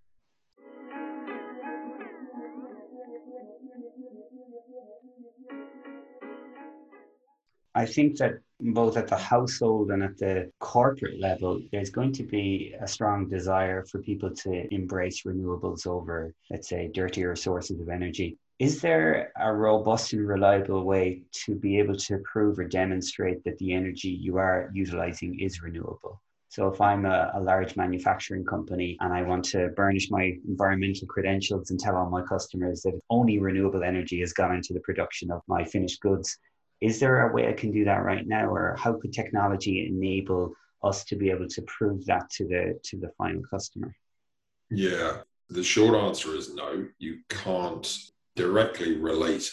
I 7.74 7.86
think 7.86 8.16
that 8.18 8.40
both 8.60 8.96
at 8.96 9.08
the 9.08 9.16
household 9.16 9.90
and 9.90 10.02
at 10.02 10.18
the 10.18 10.50
corporate 10.58 11.20
level, 11.20 11.60
there's 11.70 11.90
going 11.90 12.12
to 12.12 12.24
be 12.24 12.74
a 12.80 12.88
strong 12.88 13.28
desire 13.28 13.84
for 13.84 14.02
people 14.02 14.30
to 14.34 14.74
embrace 14.74 15.22
renewables 15.22 15.86
over, 15.86 16.34
let's 16.50 16.68
say, 16.68 16.90
dirtier 16.92 17.36
sources 17.36 17.80
of 17.80 17.88
energy. 17.88 18.36
Is 18.58 18.82
there 18.82 19.32
a 19.40 19.52
robust 19.52 20.12
and 20.12 20.26
reliable 20.26 20.84
way 20.84 21.22
to 21.44 21.54
be 21.54 21.78
able 21.78 21.96
to 21.96 22.18
prove 22.30 22.58
or 22.58 22.64
demonstrate 22.64 23.42
that 23.44 23.56
the 23.58 23.72
energy 23.72 24.08
you 24.08 24.36
are 24.36 24.70
utilizing 24.74 25.38
is 25.40 25.62
renewable? 25.62 26.20
So, 26.48 26.66
if 26.66 26.80
I'm 26.80 27.06
a, 27.06 27.30
a, 27.34 27.40
large 27.40 27.76
manufacturing 27.76 28.44
company 28.44 28.96
and 29.00 29.14
I 29.14 29.22
want 29.22 29.44
to 29.46 29.68
burnish 29.68 30.10
my 30.10 30.36
environmental 30.48 31.06
credentials 31.06 31.70
and 31.70 31.78
tell 31.78 31.94
all 31.94 32.10
my 32.10 32.22
customers 32.22 32.82
that 32.82 33.00
only 33.08 33.38
renewable 33.38 33.84
energy 33.84 34.18
has 34.18 34.32
gone 34.32 34.56
into 34.56 34.74
the 34.74 34.80
production 34.80 35.30
of 35.30 35.42
my 35.46 35.62
finished 35.62 36.00
goods, 36.00 36.36
is 36.80 36.98
there 36.98 37.28
a 37.28 37.32
way 37.32 37.48
I 37.48 37.52
can 37.52 37.72
do 37.72 37.84
that 37.84 38.04
right 38.04 38.26
now, 38.26 38.46
or 38.46 38.76
how 38.78 38.94
could 38.94 39.12
technology 39.12 39.86
enable 39.86 40.54
us 40.82 41.04
to 41.04 41.16
be 41.16 41.30
able 41.30 41.48
to 41.48 41.62
prove 41.62 42.06
that 42.06 42.30
to 42.30 42.46
the 42.46 42.80
to 42.84 42.96
the 42.96 43.10
final 43.18 43.42
customer? 43.50 43.94
Yeah, 44.70 45.22
the 45.48 45.64
short 45.64 45.94
answer 45.94 46.34
is 46.34 46.54
no. 46.54 46.86
You 46.98 47.18
can't 47.28 47.98
directly 48.36 48.96
relate 48.96 49.50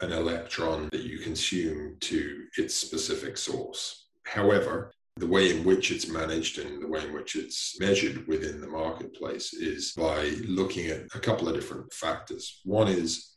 an 0.00 0.12
electron 0.12 0.88
that 0.92 1.02
you 1.02 1.18
consume 1.18 1.96
to 2.00 2.44
its 2.58 2.74
specific 2.74 3.38
source. 3.38 4.08
However, 4.24 4.92
the 5.16 5.26
way 5.26 5.56
in 5.56 5.64
which 5.64 5.90
it's 5.90 6.08
managed 6.08 6.58
and 6.58 6.82
the 6.82 6.88
way 6.88 7.02
in 7.02 7.14
which 7.14 7.36
it's 7.36 7.80
measured 7.80 8.26
within 8.26 8.60
the 8.60 8.66
marketplace 8.66 9.54
is 9.54 9.92
by 9.92 10.24
looking 10.46 10.88
at 10.88 11.04
a 11.14 11.20
couple 11.20 11.48
of 11.48 11.54
different 11.54 11.90
factors. 11.92 12.60
One 12.64 12.88
is 12.88 13.35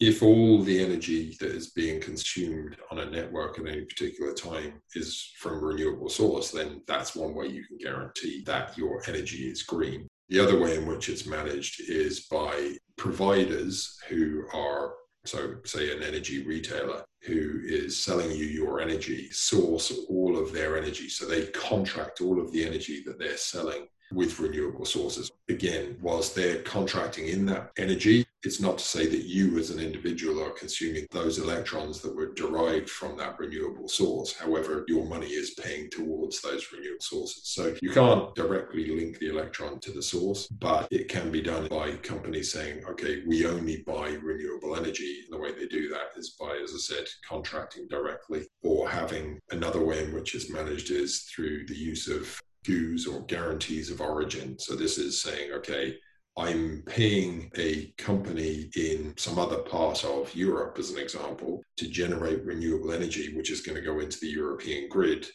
if 0.00 0.22
all 0.22 0.62
the 0.62 0.80
energy 0.84 1.36
that 1.40 1.50
is 1.50 1.70
being 1.70 2.00
consumed 2.00 2.76
on 2.90 3.00
a 3.00 3.10
network 3.10 3.58
at 3.58 3.66
any 3.66 3.84
particular 3.84 4.32
time 4.32 4.80
is 4.94 5.32
from 5.38 5.54
a 5.54 5.58
renewable 5.58 6.08
source, 6.08 6.52
then 6.52 6.80
that's 6.86 7.16
one 7.16 7.34
way 7.34 7.46
you 7.46 7.64
can 7.64 7.78
guarantee 7.78 8.42
that 8.46 8.78
your 8.78 9.02
energy 9.08 9.48
is 9.48 9.64
green. 9.64 10.06
The 10.28 10.38
other 10.38 10.60
way 10.60 10.76
in 10.76 10.86
which 10.86 11.08
it's 11.08 11.26
managed 11.26 11.80
is 11.90 12.26
by 12.26 12.76
providers 12.96 13.98
who 14.08 14.44
are, 14.52 14.94
so 15.24 15.56
say 15.64 15.96
an 15.96 16.02
energy 16.02 16.46
retailer 16.46 17.04
who 17.22 17.60
is 17.64 17.96
selling 17.96 18.30
you 18.30 18.44
your 18.44 18.80
energy, 18.80 19.28
source 19.32 19.92
all 20.08 20.38
of 20.38 20.52
their 20.52 20.76
energy. 20.76 21.08
So 21.08 21.26
they 21.26 21.46
contract 21.46 22.20
all 22.20 22.40
of 22.40 22.52
the 22.52 22.64
energy 22.64 23.02
that 23.04 23.18
they're 23.18 23.36
selling 23.36 23.88
with 24.12 24.38
renewable 24.38 24.84
sources. 24.84 25.30
Again, 25.48 25.96
whilst 26.00 26.34
they're 26.34 26.62
contracting 26.62 27.28
in 27.28 27.46
that 27.46 27.70
energy, 27.76 28.26
it's 28.44 28.60
not 28.60 28.78
to 28.78 28.84
say 28.84 29.06
that 29.06 29.24
you 29.24 29.58
as 29.58 29.70
an 29.70 29.80
individual 29.80 30.42
are 30.42 30.50
consuming 30.50 31.06
those 31.10 31.38
electrons 31.38 32.00
that 32.00 32.14
were 32.14 32.32
derived 32.34 32.88
from 32.88 33.16
that 33.16 33.38
renewable 33.38 33.88
source. 33.88 34.32
However, 34.32 34.84
your 34.86 35.06
money 35.06 35.26
is 35.26 35.54
paying 35.54 35.90
towards 35.90 36.40
those 36.40 36.66
renewable 36.72 37.00
sources. 37.00 37.48
So 37.48 37.74
you 37.82 37.90
can't 37.90 38.32
directly 38.36 38.86
link 38.94 39.18
the 39.18 39.30
electron 39.30 39.80
to 39.80 39.90
the 39.90 40.02
source, 40.02 40.46
but 40.46 40.86
it 40.92 41.08
can 41.08 41.32
be 41.32 41.42
done 41.42 41.66
by 41.66 41.96
companies 41.96 42.52
saying, 42.52 42.84
okay, 42.88 43.22
we 43.26 43.44
only 43.44 43.82
buy 43.82 44.10
renewable 44.10 44.76
energy. 44.76 45.22
And 45.24 45.32
the 45.32 45.42
way 45.42 45.52
they 45.52 45.66
do 45.66 45.88
that 45.88 46.16
is 46.16 46.36
by, 46.40 46.60
as 46.62 46.72
I 46.74 46.78
said, 46.78 47.06
contracting 47.28 47.88
directly 47.88 48.46
or 48.62 48.88
having 48.88 49.40
another 49.50 49.84
way 49.84 50.04
in 50.04 50.14
which 50.14 50.34
it's 50.36 50.50
managed 50.50 50.90
is 50.90 51.22
through 51.22 51.66
the 51.66 51.76
use 51.76 52.06
of 52.06 52.40
GOOs 52.68 53.06
or 53.06 53.24
guarantees 53.24 53.90
of 53.90 54.00
origin. 54.00 54.58
So 54.58 54.76
this 54.76 54.98
is 54.98 55.22
saying, 55.22 55.52
okay, 55.52 55.96
I'm 56.36 56.84
paying 56.86 57.50
a 57.56 57.92
company 57.98 58.70
in 58.76 59.14
some 59.16 59.38
other 59.40 59.58
part 59.58 60.04
of 60.04 60.32
Europe, 60.36 60.78
as 60.78 60.90
an 60.90 60.98
example, 60.98 61.62
to 61.78 61.88
generate 61.88 62.44
renewable 62.44 62.92
energy, 62.92 63.36
which 63.36 63.50
is 63.50 63.60
going 63.60 63.76
to 63.76 63.82
go 63.84 63.98
into 63.98 64.20
the 64.20 64.28
European 64.28 64.88
grid. 64.88 65.26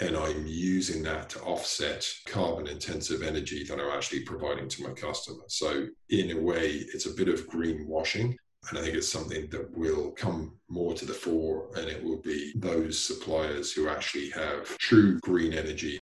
And 0.00 0.14
I'm 0.14 0.44
using 0.46 1.02
that 1.04 1.30
to 1.30 1.40
offset 1.40 2.06
carbon 2.26 2.66
intensive 2.66 3.22
energy 3.22 3.64
that 3.64 3.80
I'm 3.80 3.96
actually 3.96 4.24
providing 4.24 4.68
to 4.68 4.82
my 4.82 4.92
customer. 4.92 5.44
So, 5.48 5.86
in 6.10 6.36
a 6.36 6.40
way, 6.40 6.84
it's 6.92 7.06
a 7.06 7.14
bit 7.14 7.28
of 7.28 7.48
greenwashing. 7.48 8.34
And 8.68 8.78
I 8.78 8.82
think 8.82 8.94
it's 8.94 9.10
something 9.10 9.48
that 9.50 9.76
will 9.76 10.10
come 10.12 10.56
more 10.68 10.94
to 10.94 11.04
the 11.04 11.14
fore, 11.14 11.70
and 11.76 11.88
it 11.88 12.02
will 12.02 12.20
be 12.20 12.52
those 12.56 12.98
suppliers 12.98 13.72
who 13.72 13.88
actually 13.88 14.30
have 14.30 14.76
true 14.78 15.18
green 15.20 15.52
energy 15.52 15.98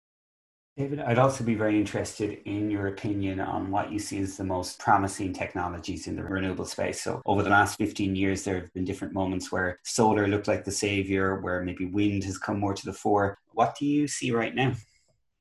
David, 0.76 1.00
I'd 1.00 1.18
also 1.18 1.44
be 1.44 1.54
very 1.54 1.78
interested 1.78 2.38
in 2.46 2.70
your 2.70 2.86
opinion 2.86 3.40
on 3.40 3.70
what 3.70 3.92
you 3.92 3.98
see 3.98 4.20
as 4.20 4.36
the 4.36 4.44
most 4.44 4.78
promising 4.78 5.32
technologies 5.32 6.06
in 6.06 6.16
the 6.16 6.22
renewable 6.22 6.64
space. 6.64 7.02
So, 7.02 7.20
over 7.26 7.42
the 7.42 7.50
last 7.50 7.76
15 7.76 8.14
years, 8.14 8.44
there 8.44 8.60
have 8.60 8.72
been 8.72 8.84
different 8.84 9.12
moments 9.12 9.50
where 9.50 9.78
solar 9.84 10.26
looked 10.26 10.48
like 10.48 10.64
the 10.64 10.70
savior, 10.70 11.40
where 11.40 11.62
maybe 11.62 11.86
wind 11.86 12.24
has 12.24 12.38
come 12.38 12.60
more 12.60 12.72
to 12.72 12.84
the 12.86 12.92
fore. 12.92 13.36
What 13.52 13.76
do 13.78 13.84
you 13.84 14.06
see 14.06 14.30
right 14.30 14.54
now? 14.54 14.72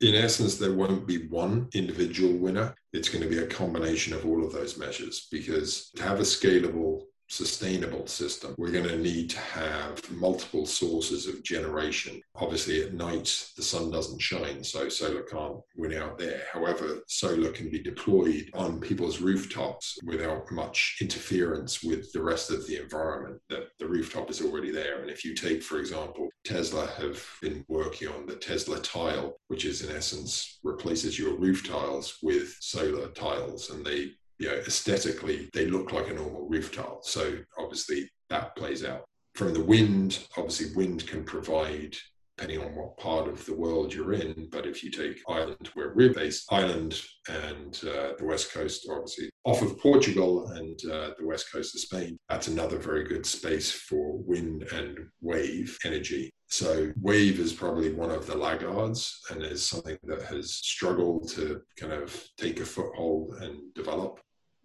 In 0.02 0.16
essence, 0.16 0.56
there 0.56 0.74
won't 0.74 1.06
be 1.06 1.28
one 1.28 1.68
individual 1.74 2.34
winner. 2.34 2.74
It's 2.92 3.10
going 3.10 3.24
to 3.24 3.30
be 3.30 3.40
a 3.40 3.48
combination 3.48 4.14
of 4.14 4.26
all 4.26 4.44
of 4.44 4.52
those 4.52 4.78
measures 4.78 5.28
because 5.32 5.92
to 5.96 6.04
have 6.04 6.20
a 6.20 6.24
scalable 6.24 7.04
sustainable 7.30 8.08
system, 8.08 8.56
we're 8.58 8.72
going 8.72 8.88
to 8.88 8.98
need 8.98 9.30
to 9.30 9.40
have 9.40 10.10
multiple 10.12 10.66
sources 10.66 11.28
of 11.28 11.44
generation. 11.44 12.22
Obviously, 12.36 12.84
at 12.84 12.94
night, 12.94 13.50
the 13.56 13.64
sun 13.64 13.92
doesn't 13.92 14.22
shine, 14.22 14.64
so 14.64 14.90
solar 14.90 15.24
can't 15.24 15.58
win 15.76 15.94
out 15.94 16.18
there. 16.18 16.42
However, 16.52 17.00
solar 17.08 17.52
can 17.52 17.70
be 17.70 17.82
deployed 17.82 18.50
on 18.54 18.82
people's 18.82 19.22
rooftops 19.22 19.98
without 20.04 20.52
much 20.52 20.98
interference 21.02 21.84
with 21.84 22.12
the 22.12 22.22
rest 22.22 22.52
of 22.52 22.66
the 22.68 22.82
environment. 22.82 23.40
That 23.50 23.70
the 23.80 23.88
rooftop 23.88 24.30
is 24.30 24.42
already 24.42 24.72
there. 24.72 25.02
And 25.02 25.10
if 25.10 25.24
you 25.24 25.36
take, 25.36 25.64
for 25.64 25.80
example, 25.80 26.30
Tesla 26.44 26.88
have 26.98 27.24
been 27.42 27.64
working 27.68 28.08
on 28.08 28.26
the 28.26 28.36
Tesla 28.36 28.80
tile, 28.80 29.38
which 29.48 29.66
is 29.66 29.84
in 29.84 29.96
essence 29.96 30.60
replaces 30.64 31.20
your 31.20 31.38
roof 31.38 31.68
tiles 31.68 32.18
with 32.22 32.56
solar 32.60 33.10
tiles, 33.10 33.70
and 33.70 33.86
they 33.86 34.12
you 34.40 34.48
know, 34.48 34.56
aesthetically, 34.56 35.50
they 35.54 35.68
look 35.68 35.92
like 35.92 36.10
a 36.10 36.14
normal 36.14 36.48
roof 36.48 36.74
tile. 36.74 37.00
So 37.04 37.38
obviously 37.58 38.10
that 38.30 38.56
plays 38.56 38.84
out. 38.84 39.04
From 39.36 39.54
the 39.54 39.64
wind, 39.64 40.20
obviously 40.38 40.76
wind 40.76 41.06
can 41.08 41.24
provide 41.24 41.96
depending 42.40 42.66
on 42.66 42.74
what 42.74 42.98
part 42.98 43.28
of 43.28 43.46
the 43.46 43.54
world 43.54 43.94
you're 43.94 44.14
in. 44.14 44.48
But 44.50 44.66
if 44.66 44.82
you 44.82 44.90
take 44.90 45.22
Ireland, 45.28 45.70
where 45.74 45.94
we're 45.94 46.14
based, 46.14 46.46
Ireland 46.50 47.02
and 47.28 47.78
uh, 47.84 48.14
the 48.18 48.24
west 48.26 48.54
coast, 48.54 48.88
obviously 48.90 49.30
off 49.44 49.62
of 49.62 49.78
Portugal 49.78 50.48
and 50.52 50.80
uh, 50.90 51.12
the 51.20 51.26
west 51.26 51.52
coast 51.52 51.76
of 51.76 51.82
Spain, 51.82 52.18
that's 52.30 52.48
another 52.48 52.78
very 52.78 53.04
good 53.04 53.26
space 53.26 53.70
for 53.72 54.20
wind 54.20 54.64
and 54.72 54.98
wave 55.20 55.78
energy. 55.84 56.30
So 56.48 56.94
wave 57.02 57.40
is 57.40 57.52
probably 57.52 57.94
one 57.94 58.10
of 58.10 58.26
the 58.26 58.38
laggards 58.38 59.20
and 59.30 59.44
is 59.44 59.66
something 59.66 59.98
that 60.04 60.22
has 60.22 60.54
struggled 60.54 61.28
to 61.32 61.62
kind 61.78 61.92
of 61.92 62.26
take 62.38 62.62
a 62.62 62.66
foothold 62.66 63.34
and 63.42 63.74
develop 63.74 64.22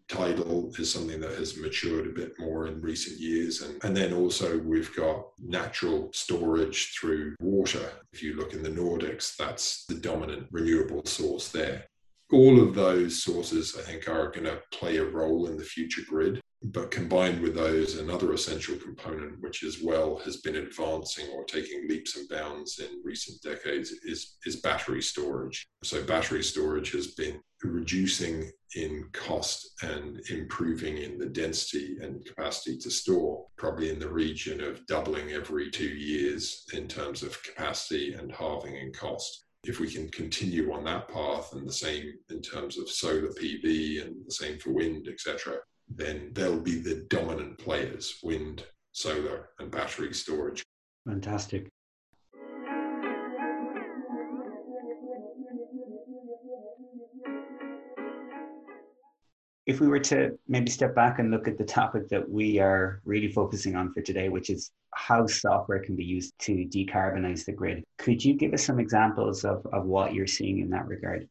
tidal 0.09 0.73
is 0.79 0.93
something 0.93 1.21
that 1.21 1.39
has 1.39 1.57
matured 1.57 2.07
a 2.07 2.11
bit 2.11 2.39
more 2.39 2.67
in 2.67 2.81
recent 2.81 3.19
years. 3.19 3.63
And, 3.63 3.83
and 3.85 3.97
then 3.97 4.13
also 4.13 4.59
we've 4.59 4.95
got 4.95 5.27
natural 5.43 6.11
storage 6.13 6.93
through 6.99 7.35
water. 7.41 7.91
If 8.13 8.23
you 8.23 8.35
look 8.35 8.53
in 8.53 8.63
the 8.63 8.71
Nordics, 8.71 9.37
that's 9.37 9.85
the 9.87 9.95
dominant 9.95 10.47
renewable 10.51 11.05
source 11.05 11.49
there. 11.49 11.87
All 12.35 12.61
of 12.61 12.75
those 12.75 13.23
sources, 13.23 13.77
I 13.79 13.83
think, 13.83 14.09
are 14.09 14.33
going 14.33 14.47
to 14.47 14.61
play 14.73 14.97
a 14.97 15.05
role 15.05 15.47
in 15.47 15.57
the 15.57 15.63
future 15.63 16.03
grid. 16.09 16.41
But 16.65 16.91
combined 16.91 17.41
with 17.41 17.55
those, 17.55 17.97
another 17.97 18.33
essential 18.33 18.75
component, 18.75 19.41
which 19.41 19.63
as 19.63 19.81
well 19.81 20.17
has 20.25 20.39
been 20.39 20.57
advancing 20.57 21.29
or 21.29 21.45
taking 21.45 21.87
leaps 21.89 22.17
and 22.17 22.29
bounds 22.29 22.81
in 22.81 23.03
recent 23.05 23.41
decades, 23.41 23.93
is, 24.03 24.37
is 24.47 24.57
battery 24.57 25.01
storage. 25.01 25.65
So, 25.85 26.03
battery 26.03 26.43
storage 26.43 26.91
has 26.91 27.15
been 27.15 27.41
reducing 27.63 28.51
in 28.75 29.05
cost 29.13 29.71
and 29.83 30.21
improving 30.29 30.99
in 30.99 31.19
the 31.19 31.27
density 31.27 31.99
and 32.03 32.25
capacity 32.25 32.79
to 32.79 32.91
store, 32.91 33.47
probably 33.57 33.91
in 33.91 34.01
the 34.01 34.11
region 34.11 34.61
of 34.61 34.85
doubling 34.89 35.31
every 35.31 35.71
two 35.71 35.85
years 35.85 36.65
in 36.73 36.89
terms 36.89 37.23
of 37.23 37.41
capacity 37.45 38.15
and 38.15 38.33
halving 38.33 38.75
in 38.75 38.93
cost. 38.93 39.45
If 39.67 39.81
we 39.81 39.91
can 39.91 40.09
continue 40.11 40.73
on 40.73 40.85
that 40.85 41.09
path 41.09 41.53
and 41.53 41.67
the 41.67 41.73
same 41.73 42.13
in 42.31 42.43
terms 42.43 42.79
of 42.79 42.91
solar 42.91 43.29
PV 43.29 44.07
and 44.07 44.27
the 44.27 44.33
same 44.33 44.59
for 44.59 44.73
wind, 44.73 45.09
etc., 45.09 45.59
then 45.89 46.31
they'll 46.33 46.61
be 46.61 46.77
the 46.77 47.07
dominant 47.09 47.59
players 47.59 48.19
wind, 48.23 48.65
solar, 48.93 49.49
and 49.59 49.71
battery 49.71 50.13
storage. 50.13 50.63
Fantastic. 51.07 51.69
If 59.67 59.81
we 59.81 59.89
were 59.89 60.01
to 60.01 60.39
maybe 60.47 60.71
step 60.71 60.95
back 60.95 61.19
and 61.19 61.31
look 61.31 61.49
at 61.49 61.57
the 61.57 61.65
topic 61.65 62.09
that 62.09 62.29
we 62.29 62.59
are 62.59 63.01
really 63.05 63.33
focusing 63.33 63.75
on 63.77 63.93
for 63.93 64.03
today, 64.03 64.29
which 64.29 64.51
is 64.51 64.71
how 64.93 65.27
software 65.27 65.81
can 65.81 65.97
be 65.97 66.05
used 66.05 66.35
to 66.39 66.53
decarbonize 66.67 67.45
the 67.47 67.53
grid, 67.53 67.83
could 67.99 68.23
you 68.23 68.35
give 68.35 68.53
us 68.53 68.65
some 68.65 68.79
examples 68.79 69.45
of, 69.45 69.67
of 69.73 69.87
what 69.87 70.13
you're 70.13 70.27
seeing 70.27 70.61
in 70.61 70.71
that 70.71 70.87
regard? 70.87 71.29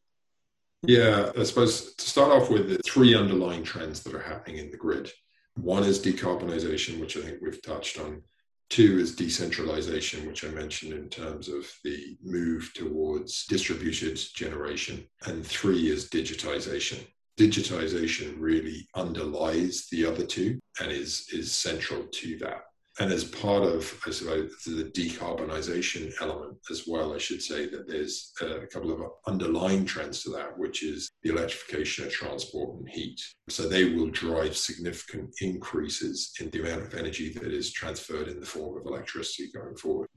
Yeah, 0.82 1.30
I 1.38 1.44
suppose 1.44 1.94
to 1.94 2.06
start 2.06 2.32
off 2.32 2.50
with 2.50 2.68
the 2.68 2.78
three 2.84 3.14
underlying 3.14 3.62
trends 3.62 4.02
that 4.02 4.14
are 4.14 4.20
happening 4.20 4.58
in 4.58 4.70
the 4.70 4.76
grid. 4.76 5.10
One 5.54 5.84
is 5.84 6.04
decarbonization, 6.04 7.00
which 7.00 7.16
I 7.16 7.20
think 7.20 7.38
we've 7.40 7.62
touched 7.62 8.00
on. 8.00 8.22
Two 8.68 8.98
is 8.98 9.14
decentralization, 9.14 10.26
which 10.26 10.44
I 10.44 10.48
mentioned 10.48 10.92
in 10.92 11.08
terms 11.08 11.48
of 11.48 11.70
the 11.84 12.16
move 12.22 12.72
towards 12.74 13.46
distributed 13.46 14.18
generation. 14.34 15.06
And 15.26 15.46
three 15.46 15.88
is 15.88 16.10
digitization 16.10 16.98
digitization 17.38 18.34
really 18.38 18.86
underlies 18.94 19.86
the 19.90 20.06
other 20.06 20.24
two 20.24 20.58
and 20.80 20.92
is 20.92 21.28
is 21.32 21.54
central 21.54 22.04
to 22.12 22.38
that. 22.38 22.62
And 23.00 23.12
as 23.12 23.24
part 23.24 23.64
of, 23.64 23.92
I 24.06 24.10
suppose, 24.12 24.52
the 24.64 24.84
decarbonisation 24.84 26.12
element 26.20 26.58
as 26.70 26.84
well, 26.86 27.12
I 27.12 27.18
should 27.18 27.42
say 27.42 27.66
that 27.66 27.88
there's 27.88 28.32
a 28.40 28.68
couple 28.68 28.92
of 28.92 29.00
underlying 29.26 29.84
trends 29.84 30.22
to 30.22 30.30
that, 30.30 30.56
which 30.56 30.84
is 30.84 31.10
the 31.24 31.30
electrification 31.30 32.06
of 32.06 32.12
transport 32.12 32.78
and 32.78 32.88
heat. 32.88 33.20
So 33.48 33.68
they 33.68 33.94
will 33.94 34.10
drive 34.10 34.56
significant 34.56 35.34
increases 35.40 36.34
in 36.38 36.50
the 36.50 36.60
amount 36.60 36.82
of 36.82 36.94
energy 36.94 37.32
that 37.32 37.52
is 37.52 37.72
transferred 37.72 38.28
in 38.28 38.38
the 38.38 38.46
form 38.46 38.78
of 38.78 38.86
electricity 38.86 39.50
going 39.52 39.74
forward 39.74 40.08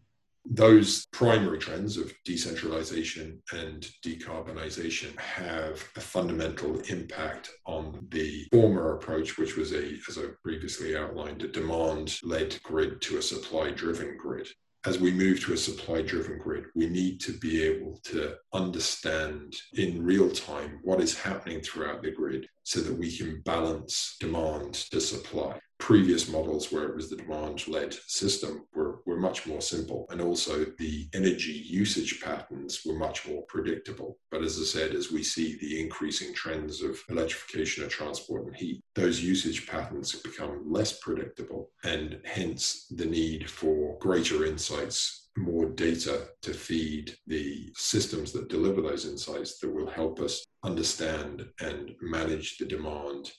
those 0.49 1.05
primary 1.11 1.57
trends 1.57 1.97
of 1.97 2.13
decentralization 2.23 3.41
and 3.51 3.89
decarbonization 4.03 5.17
have 5.19 5.83
a 5.95 6.01
fundamental 6.01 6.79
impact 6.89 7.51
on 7.65 8.07
the 8.09 8.45
former 8.51 8.95
approach, 8.95 9.37
which 9.37 9.57
was 9.57 9.73
a, 9.73 9.97
as 10.07 10.17
I 10.17 10.23
previously 10.43 10.95
outlined, 10.95 11.43
a 11.43 11.47
demand 11.47 12.17
led 12.23 12.61
grid 12.63 13.01
to 13.03 13.17
a 13.17 13.21
supply 13.21 13.71
driven 13.71 14.17
grid. 14.17 14.47
As 14.85 14.99
we 14.99 15.11
move 15.11 15.43
to 15.43 15.53
a 15.53 15.57
supply 15.57 16.01
driven 16.01 16.37
grid, 16.37 16.65
we 16.75 16.87
need 16.87 17.19
to 17.21 17.33
be 17.33 17.63
able 17.63 17.99
to 18.05 18.35
understand 18.53 19.53
in 19.73 20.03
real 20.03 20.29
time 20.29 20.79
what 20.83 21.01
is 21.01 21.19
happening 21.19 21.59
throughout 21.59 22.01
the 22.01 22.11
grid 22.11 22.47
so 22.63 22.79
that 22.79 22.97
we 22.97 23.15
can 23.15 23.41
balance 23.41 24.15
demand 24.19 24.73
to 24.73 25.01
supply 25.01 25.59
previous 25.79 26.29
models 26.29 26.71
where 26.71 26.85
it 26.85 26.95
was 26.95 27.09
the 27.09 27.15
demand 27.15 27.67
led 27.67 27.93
system 28.07 28.65
were, 28.73 28.86
were 29.07 29.17
much 29.17 29.47
more 29.47 29.61
simple. 29.61 30.05
And 30.09 30.21
also 30.21 30.65
the 30.77 31.07
energy 31.13 31.53
usage 31.65 32.21
patterns 32.21 32.81
were 32.85 32.93
much 32.93 33.27
more 33.27 33.43
predictable. 33.43 34.19
But 34.29 34.43
as 34.43 34.59
I 34.59 34.65
said, 34.65 34.93
as 34.93 35.11
we 35.11 35.23
see 35.23 35.57
the 35.57 35.81
increasing 35.81 36.33
trends 36.33 36.83
of 36.83 36.99
electrification 37.09 37.83
of 37.83 37.89
transport 37.89 38.45
and 38.45 38.55
heat, 38.55 38.83
those 38.93 39.23
usage 39.23 39.65
patterns 39.65 40.13
become 40.21 40.63
less 40.69 40.99
predictable. 40.99 41.71
And 41.83 42.19
hence 42.25 42.85
the 42.95 43.05
need 43.05 43.49
for 43.49 43.97
greater 43.99 44.45
insights 44.45 45.29
more 45.37 45.67
data 45.67 46.29
to 46.41 46.53
feed 46.53 47.15
the 47.27 47.71
systems 47.75 48.31
that 48.33 48.49
deliver 48.49 48.81
those 48.81 49.05
insights 49.05 49.59
that 49.59 49.73
will 49.73 49.89
help 49.89 50.19
us 50.19 50.43
understand 50.63 51.47
and 51.61 51.91
manage 52.01 52.57
the 52.57 52.65
demand 52.65 53.31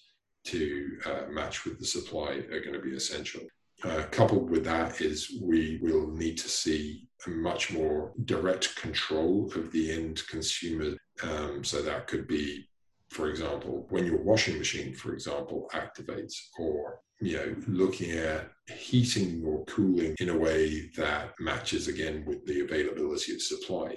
to 0.45 0.99
uh, 1.05 1.23
match 1.31 1.65
with 1.65 1.79
the 1.79 1.85
supply 1.85 2.31
are 2.51 2.61
going 2.61 2.73
to 2.73 2.81
be 2.81 2.95
essential. 2.95 3.43
Uh, 3.85 4.03
coupled 4.11 4.51
with 4.51 4.65
that 4.65 5.01
is 5.01 5.39
we 5.41 5.79
will 5.83 6.09
need 6.09 6.37
to 6.37 6.49
see 6.49 7.07
a 7.27 7.31
much 7.31 7.73
more 7.73 8.13
direct 8.25 8.75
control 8.77 9.51
of 9.55 9.71
the 9.71 9.93
end 9.93 10.23
consumer. 10.29 10.97
Um, 11.23 11.63
so 11.63 11.83
that 11.83 12.09
could 12.09 12.27
be, 12.27 12.69
for 13.11 13.29
example, 13.29 13.87
when 13.91 14.05
your 14.05 14.19
washing 14.19 14.59
machine, 14.59 14.95
for 14.95 15.13
example, 15.13 15.71
activates, 15.75 16.35
or 16.59 17.01
you 17.21 17.37
know, 17.37 17.57
looking 17.67 18.13
at 18.13 18.51
heating 18.69 19.43
or 19.45 19.65
cooling 19.65 20.15
in 20.21 20.29
a 20.29 20.37
way 20.37 20.91
that 20.97 21.35
matches 21.41 21.89
again 21.89 22.25
with 22.27 22.45
the 22.47 22.61
availability 22.61 23.35
of 23.35 23.43
supply 23.43 23.97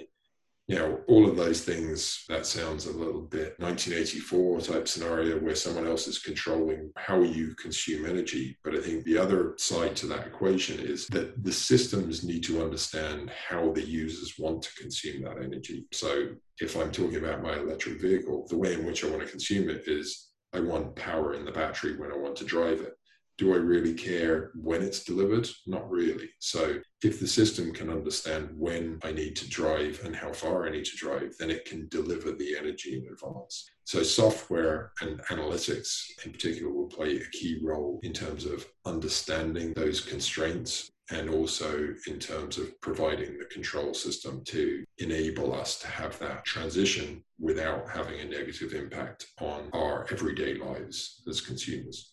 you 0.68 0.78
know, 0.78 1.00
all 1.08 1.28
of 1.28 1.36
those 1.36 1.64
things, 1.64 2.24
that 2.28 2.46
sounds 2.46 2.86
a 2.86 2.96
little 2.96 3.22
bit 3.22 3.58
1984 3.58 4.60
type 4.60 4.86
scenario 4.86 5.38
where 5.38 5.56
someone 5.56 5.86
else 5.86 6.06
is 6.06 6.20
controlling 6.20 6.90
how 6.96 7.20
you 7.20 7.54
consume 7.56 8.06
energy. 8.06 8.56
But 8.62 8.76
I 8.76 8.80
think 8.80 9.04
the 9.04 9.18
other 9.18 9.54
side 9.58 9.96
to 9.96 10.06
that 10.06 10.26
equation 10.26 10.78
is 10.78 11.08
that 11.08 11.42
the 11.42 11.52
systems 11.52 12.24
need 12.24 12.44
to 12.44 12.62
understand 12.62 13.30
how 13.48 13.72
the 13.72 13.82
users 13.82 14.38
want 14.38 14.62
to 14.62 14.74
consume 14.80 15.22
that 15.22 15.42
energy. 15.42 15.84
So 15.92 16.28
if 16.60 16.76
I'm 16.76 16.92
talking 16.92 17.16
about 17.16 17.42
my 17.42 17.54
electric 17.58 18.00
vehicle, 18.00 18.46
the 18.48 18.58
way 18.58 18.74
in 18.74 18.86
which 18.86 19.04
I 19.04 19.10
want 19.10 19.22
to 19.22 19.28
consume 19.28 19.68
it 19.68 19.82
is 19.86 20.28
I 20.52 20.60
want 20.60 20.94
power 20.94 21.34
in 21.34 21.44
the 21.44 21.52
battery 21.52 21.96
when 21.96 22.12
I 22.12 22.16
want 22.16 22.36
to 22.36 22.44
drive 22.44 22.80
it 22.80 22.94
do 23.38 23.54
I 23.54 23.56
really 23.56 23.94
care 23.94 24.50
when 24.54 24.82
it's 24.82 25.04
delivered? 25.04 25.48
Not 25.66 25.90
really. 25.90 26.28
So 26.38 26.80
if 27.02 27.18
the 27.18 27.26
system 27.26 27.72
can 27.72 27.90
understand 27.90 28.50
when 28.56 28.98
I 29.02 29.12
need 29.12 29.36
to 29.36 29.48
drive 29.48 30.00
and 30.04 30.14
how 30.14 30.32
far 30.32 30.66
I 30.66 30.70
need 30.70 30.84
to 30.84 30.96
drive, 30.96 31.34
then 31.38 31.50
it 31.50 31.64
can 31.64 31.88
deliver 31.88 32.32
the 32.32 32.56
energy 32.56 32.98
in 32.98 33.12
advance. 33.12 33.68
So 33.84 34.02
software 34.02 34.92
and 35.00 35.20
analytics 35.22 36.04
in 36.24 36.32
particular 36.32 36.72
will 36.72 36.86
play 36.86 37.16
a 37.16 37.30
key 37.30 37.58
role 37.62 37.98
in 38.02 38.12
terms 38.12 38.44
of 38.44 38.66
understanding 38.86 39.72
those 39.72 40.00
constraints 40.00 40.90
and 41.10 41.28
also 41.28 41.94
in 42.06 42.18
terms 42.18 42.58
of 42.58 42.80
providing 42.80 43.38
the 43.38 43.44
control 43.46 43.92
system 43.92 44.42
to 44.44 44.84
enable 44.98 45.54
us 45.54 45.78
to 45.80 45.88
have 45.88 46.18
that 46.20 46.44
transition 46.44 47.22
without 47.38 47.88
having 47.88 48.20
a 48.20 48.24
negative 48.24 48.72
impact 48.72 49.26
on 49.40 49.68
our 49.72 50.06
everyday 50.10 50.54
lives 50.54 51.22
as 51.28 51.40
consumers. 51.40 52.11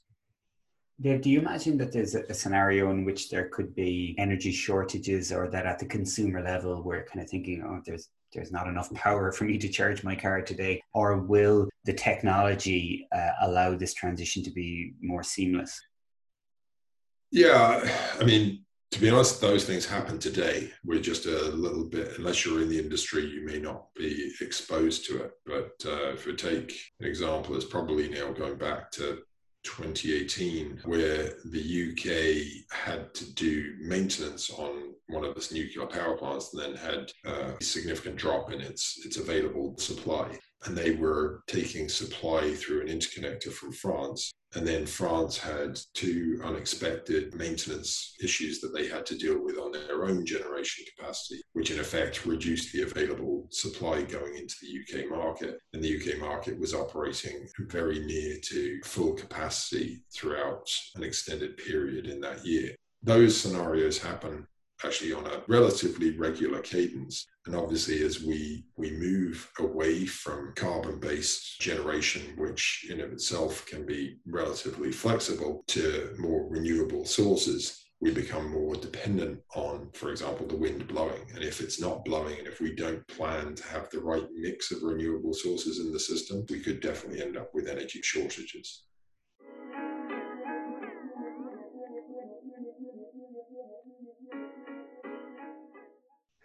Dave, 1.02 1.22
do 1.22 1.30
you 1.30 1.40
imagine 1.40 1.78
that 1.78 1.94
there's 1.94 2.14
a 2.14 2.34
scenario 2.34 2.92
in 2.92 3.06
which 3.06 3.30
there 3.30 3.48
could 3.48 3.74
be 3.74 4.16
energy 4.18 4.52
shortages 4.52 5.32
or 5.32 5.48
that 5.48 5.66
at 5.66 5.80
the 5.80 5.86
consumer 5.86 6.42
level 6.42 6.84
we're 6.84 7.06
kind 7.06 7.22
of 7.22 7.30
thinking, 7.30 7.64
oh, 7.66 7.82
there's 7.86 8.10
there's 8.34 8.52
not 8.52 8.68
enough 8.68 8.94
power 8.94 9.32
for 9.32 9.46
me 9.46 9.58
to 9.58 9.70
charge 9.70 10.04
my 10.04 10.16
car 10.16 10.42
today? 10.42 10.82
Or 10.94 11.18
will 11.18 11.70
the 11.86 11.94
technology 11.94 13.08
uh, 13.12 13.32
allow 13.42 13.76
this 13.76 13.94
transition 13.94 14.44
to 14.44 14.52
be 14.52 14.94
more 15.02 15.24
seamless? 15.24 15.82
Yeah, 17.32 17.90
I 18.20 18.24
mean, 18.24 18.66
to 18.92 19.00
be 19.00 19.10
honest, 19.10 19.42
those 19.42 19.66
things 19.66 19.86
happen 19.86 20.20
today. 20.20 20.72
We're 20.84 21.02
just 21.02 21.26
a 21.26 21.50
little 21.50 21.86
bit, 21.86 22.18
unless 22.18 22.46
you're 22.46 22.62
in 22.62 22.70
the 22.70 22.80
industry, 22.80 23.26
you 23.26 23.46
may 23.46 23.60
not 23.60 23.86
be 23.96 24.32
exposed 24.42 25.06
to 25.06 25.24
it. 25.24 25.32
But 25.46 25.72
uh, 25.86 26.12
if 26.12 26.26
we 26.26 26.36
take 26.36 26.80
an 27.00 27.08
example, 27.08 27.56
it's 27.56 27.66
probably 27.66 28.10
now 28.10 28.32
going 28.32 28.58
back 28.58 28.92
to 28.92 29.20
2018, 29.63 30.82
where 30.86 31.34
the 31.45 31.91
UK 31.91 32.76
had 32.76 33.13
to 33.13 33.34
do 33.34 33.76
maintenance 33.82 34.50
on 34.52 34.93
one 35.08 35.26
of 35.26 35.36
its 35.36 35.52
nuclear 35.52 35.86
power 35.88 36.17
plants 36.17 36.54
and 36.54 36.62
then 36.62 36.76
had 36.76 37.12
uh, 37.26 37.54
a 37.60 37.63
significant 37.63 38.15
drop 38.15 38.52
in 38.52 38.62
its, 38.62 39.06
its 39.06 39.17
available 39.17 39.76
supply. 39.78 40.38
And 40.65 40.78
they 40.78 40.91
were 40.91 41.43
taking 41.48 41.88
supply 41.88 42.54
through 42.54 42.82
an 42.82 42.88
interconnector 42.88 43.52
from 43.52 43.72
France. 43.72 44.32
And 44.56 44.67
then 44.67 44.86
France 44.86 45.38
had 45.38 45.80
two 45.93 46.41
unexpected 46.43 47.36
maintenance 47.36 48.15
issues 48.22 48.60
that 48.62 48.74
they 48.74 48.88
had 48.88 49.06
to 49.06 49.17
deal 49.17 49.43
with 49.43 49.58
on 49.58 49.72
their 49.72 50.06
own 50.06 50.26
generation 50.26 50.86
capacity, 50.98 51.39
which 51.54 51.69
in 51.69 51.80
effect 51.80 52.26
reduced 52.26 52.74
the 52.74 52.82
available 52.82 53.48
supply 53.52 54.02
going 54.02 54.36
into 54.38 54.56
the 54.62 54.80
UK 55.04 55.10
market. 55.10 55.60
And 55.74 55.84
the 55.84 55.95
UK 55.95 56.19
market 56.19 56.60
was 56.60 56.74
operating 56.74 57.48
very 57.67 58.00
near 58.00 58.38
to 58.45 58.80
full 58.84 59.13
capacity 59.13 60.04
throughout 60.12 60.67
an 60.95 61.04
extended 61.04 61.58
period 61.58 62.08
in 62.08 62.19
that 62.22 62.43
year. 62.43 62.72
Those 63.04 63.39
scenarios 63.39 64.00
happen 64.00 64.48
actually 64.84 65.13
on 65.13 65.26
a 65.26 65.42
relatively 65.48 66.18
regular 66.18 66.60
cadence. 66.60 67.28
And 67.46 67.56
obviously, 67.56 68.04
as 68.04 68.24
we, 68.24 68.65
we 68.78 68.92
move 68.92 69.50
away 69.60 70.06
from 70.06 70.54
carbon 70.56 71.00
based 71.00 71.60
generation, 71.60 72.22
which 72.38 72.88
in 72.89 73.02
of 73.02 73.12
itself 73.12 73.65
can 73.65 73.86
be 73.86 74.20
relatively 74.26 74.92
flexible, 74.92 75.63
to 75.68 76.15
more 76.18 76.48
renewable 76.50 77.06
sources, 77.06 77.86
we 78.02 78.12
become 78.12 78.50
more 78.52 78.76
dependent 78.76 79.42
on, 79.56 79.89
for 79.94 80.10
example, 80.10 80.48
the 80.48 80.56
wind 80.56 80.88
blowing. 80.88 81.30
And 81.34 81.44
if 81.44 81.60
it's 81.60 81.82
not 81.82 82.06
blowing, 82.06 82.39
and 82.39 82.48
if 82.48 82.62
we 82.62 82.74
don't 82.74 83.06
plan 83.08 83.56
to 83.56 83.68
have 83.68 83.89
the 83.89 84.00
right 84.00 84.26
mix 84.34 84.72
of 84.72 84.84
renewable 84.84 85.34
sources 85.34 85.80
in 85.80 85.92
the 85.92 86.00
system, 86.00 86.46
we 86.50 86.62
could 86.62 86.80
definitely 86.80 87.22
end 87.22 87.36
up 87.36 87.50
with 87.54 87.68
energy 87.68 88.00
shortages. 88.02 88.84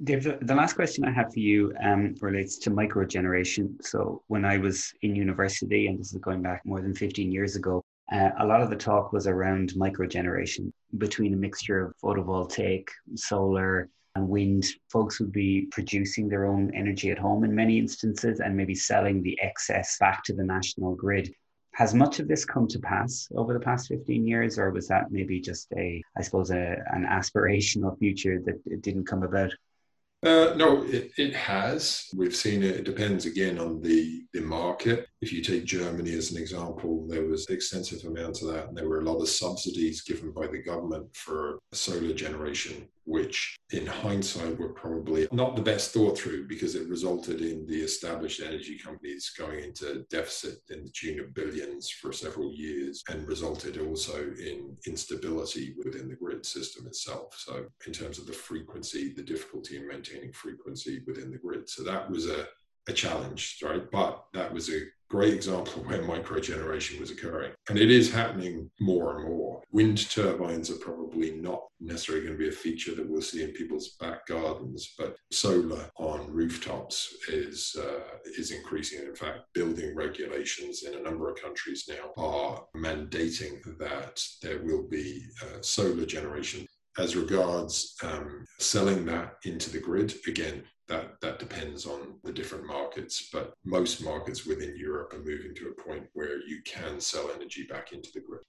Dave, 0.05 0.39
the 0.43 0.55
last 0.55 0.75
question 0.75 1.05
I 1.05 1.11
have 1.13 1.33
for 1.33 1.39
you 1.39 1.73
um, 1.83 2.15
relates 2.21 2.59
to 2.59 2.71
microgeneration. 2.71 3.83
So, 3.83 4.23
when 4.27 4.45
I 4.45 4.59
was 4.59 4.93
in 5.01 5.17
university, 5.17 5.87
and 5.87 5.99
this 5.99 6.13
is 6.13 6.21
going 6.21 6.43
back 6.43 6.61
more 6.67 6.83
than 6.83 6.95
15 6.95 7.33
years 7.33 7.57
ago, 7.57 7.83
uh, 8.13 8.31
a 8.39 8.45
lot 8.45 8.61
of 8.61 8.69
the 8.69 8.77
talk 8.77 9.15
was 9.15 9.27
around 9.27 9.73
microgeneration 9.75 10.71
between 10.99 11.33
a 11.33 11.37
mixture 11.37 11.87
of 11.87 11.95
photovoltaic, 12.03 12.89
solar, 13.15 13.89
and 14.15 14.29
wind. 14.29 14.67
Folks 14.91 15.21
would 15.21 15.33
be 15.33 15.69
producing 15.71 16.29
their 16.29 16.45
own 16.45 16.71
energy 16.75 17.11
at 17.11 17.19
home 17.19 17.43
in 17.43 17.55
many 17.55 17.79
instances 17.79 18.41
and 18.41 18.55
maybe 18.55 18.75
selling 18.75 19.23
the 19.23 19.39
excess 19.41 19.97
back 19.99 20.23
to 20.25 20.35
the 20.35 20.45
national 20.45 20.95
grid. 20.97 21.33
Has 21.73 21.95
much 21.95 22.21
of 22.21 22.29
this 22.29 22.45
come 22.45 22.69
to 22.69 22.79
pass 22.79 23.27
over 23.35 23.55
the 23.55 23.61
past 23.61 23.89
15 23.89 24.27
years, 24.27 24.59
or 24.59 24.71
was 24.71 24.87
that 24.89 25.11
maybe 25.11 25.41
just 25.41 25.73
a, 25.79 26.03
I 26.17 26.23
suppose, 26.23 26.51
a, 26.51 26.77
an 26.93 27.07
aspirational 27.07 27.99
future 27.99 28.41
that 28.45 28.83
didn't 28.83 29.07
come 29.07 29.23
about? 29.23 29.51
Uh, 30.25 30.55
no, 30.57 30.83
it, 30.85 31.13
it 31.19 31.35
has. 31.35 32.09
We've 32.17 32.35
seen 32.35 32.63
it. 32.63 32.77
It 32.77 32.85
depends 32.85 33.27
again 33.27 33.59
on 33.59 33.83
the, 33.83 34.23
the 34.33 34.41
market. 34.41 35.07
If 35.21 35.35
you 35.35 35.43
take 35.43 35.67
Germany 35.67 36.15
as 36.15 36.31
an 36.31 36.39
example, 36.41 37.07
there 37.07 37.27
was 37.27 37.47
extensive 37.49 38.05
amounts 38.05 38.41
of 38.41 38.49
that, 38.49 38.69
and 38.69 38.77
there 38.77 38.89
were 38.89 39.01
a 39.01 39.05
lot 39.05 39.21
of 39.21 39.29
subsidies 39.29 40.01
given 40.01 40.33
by 40.33 40.47
the 40.47 40.63
government 40.63 41.15
for 41.15 41.59
solar 41.73 42.15
generation 42.15 42.89
which 43.05 43.57
in 43.73 43.87
hindsight 43.87 44.59
were 44.59 44.73
probably 44.73 45.29
not 45.33 45.57
the 45.57 45.63
best 45.63 45.93
thought 45.93 46.19
through 46.19 46.47
because 46.47 46.75
it 46.75 46.89
resulted 46.89 47.41
in 47.41 47.67
the 47.67 47.81
established 47.81 48.41
energy 48.41 48.79
companies 48.79 49.33
going 49.37 49.63
into 49.63 50.05
deficit 50.11 50.59
in 50.71 50.85
the 50.85 50.91
tune 50.91 51.21
of 51.21 51.35
billions 51.35 51.91
for 51.91 52.13
several 52.13 52.53
years 52.53 53.03
and 53.09 53.27
resulted 53.27 53.79
also 53.79 54.33
in 54.39 54.77
instability 54.87 55.75
within 55.85 56.09
the 56.09 56.15
grid 56.15 56.45
system 56.47 56.87
itself. 56.87 57.35
So, 57.37 57.67
in 57.87 57.93
terms 57.93 58.19
of 58.19 58.27
the 58.27 58.33
frequency, 58.33 59.13
the 59.13 59.23
difficulty 59.23 59.77
in 59.77 59.87
maintaining 59.87 60.33
frequency 60.33 61.03
within 61.07 61.31
the 61.31 61.39
grid. 61.39 61.69
So, 61.69 61.83
that 61.85 62.11
was 62.11 62.29
a, 62.29 62.47
a 62.89 62.93
challenge, 62.93 63.59
right? 63.63 63.91
But 63.91 64.25
that 64.35 64.53
was 64.53 64.69
a 64.69 64.83
great 65.11 65.35
example 65.35 65.81
of 65.81 65.87
where 65.87 66.03
microgeneration 66.03 66.99
was 66.99 67.11
occurring. 67.11 67.53
And 67.69 67.79
it 67.79 67.91
is 67.91 68.13
happening 68.13 68.71
more 68.81 69.17
and 69.17 69.29
more. 69.29 69.63
Wind 69.71 70.11
turbines 70.11 70.71
are 70.71 70.77
probably 70.77 71.33
not 71.33 71.63
necessarily 71.81 72.25
going 72.25 72.37
to 72.37 72.43
be 72.43 72.49
a 72.49 72.53
feature 72.53 72.95
that 72.95 73.09
we'll 73.09 73.23
see 73.23 73.43
in 73.43 73.53
people's 73.53 73.91
back 74.01 74.27
gardens, 74.27 74.95
but 74.99 75.17
solar 75.31 75.89
on 75.97 76.31
rooftops 76.33 77.15
is 77.29 77.77
uh, 77.79 78.19
is 78.39 78.51
increasing. 78.51 79.07
In 79.07 79.15
fact, 79.15 79.41
building 79.53 79.95
regulations 79.95 80.83
in 80.83 80.95
a 80.95 81.03
number 81.03 81.31
of 81.31 81.41
countries 81.41 81.85
now 81.89 82.13
are 82.17 82.65
mandating 82.77 83.63
that 83.79 84.21
there 84.43 84.63
will 84.63 84.89
be 84.89 85.25
uh, 85.43 85.61
solar 85.61 86.07
generation 86.07 86.67
as 86.99 87.17
regards 87.17 87.97
um, 88.03 88.45
selling 88.59 89.05
that 89.05 89.35
into 89.45 89.71
the 89.71 89.81
grid, 89.81 90.15
again, 90.29 90.63
that 90.89 91.21
that 91.21 91.39
depends 91.39 91.87
on 91.87 92.15
the 92.25 92.33
different 92.33 92.67
markets 92.67 93.29
but 93.33 93.55
most 93.65 94.03
markets 94.05 94.47
within 94.47 94.77
europe 94.77 95.13
are 95.15 95.19
moving 95.19 95.55
to 95.55 95.69
a 95.69 95.83
point 95.83 96.05
where 96.13 96.41
you 96.47 96.61
can 96.65 97.01
sell 97.01 97.31
energy 97.35 97.65
back 97.65 97.93
into 97.93 98.11
the 98.13 98.21
grid. 98.21 98.43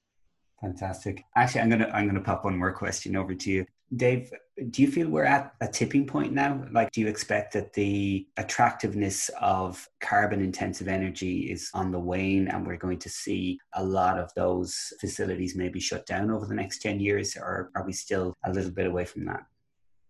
Fantastic. 0.61 1.23
Actually 1.35 1.61
i'm 1.61 1.69
gonna 1.69 1.89
i'm 1.93 2.07
gonna 2.07 2.21
pop 2.21 2.45
one 2.45 2.57
more 2.57 2.73
question 2.73 3.15
over 3.15 3.33
to 3.35 3.51
you. 3.51 3.65
Dave 3.95 4.31
do 4.69 4.81
you 4.81 4.89
feel 4.89 5.09
we're 5.09 5.25
at 5.25 5.53
a 5.61 5.67
tipping 5.67 6.07
point 6.07 6.33
now? 6.33 6.65
Like 6.71 6.89
do 6.91 7.01
you 7.01 7.07
expect 7.07 7.53
that 7.53 7.73
the 7.73 8.25
attractiveness 8.37 9.29
of 9.41 9.87
carbon 9.99 10.41
intensive 10.41 10.87
energy 10.87 11.51
is 11.51 11.69
on 11.73 11.91
the 11.91 11.99
wane 11.99 12.47
and 12.47 12.65
we're 12.65 12.77
going 12.77 12.99
to 12.99 13.09
see 13.09 13.59
a 13.73 13.83
lot 13.83 14.17
of 14.17 14.33
those 14.33 14.93
facilities 14.99 15.55
maybe 15.55 15.79
shut 15.79 16.05
down 16.05 16.31
over 16.31 16.45
the 16.45 16.55
next 16.55 16.81
10 16.81 16.99
years 16.99 17.35
or 17.35 17.69
are 17.75 17.85
we 17.85 17.91
still 17.91 18.33
a 18.45 18.51
little 18.51 18.71
bit 18.71 18.87
away 18.87 19.05
from 19.05 19.25
that 19.25 19.45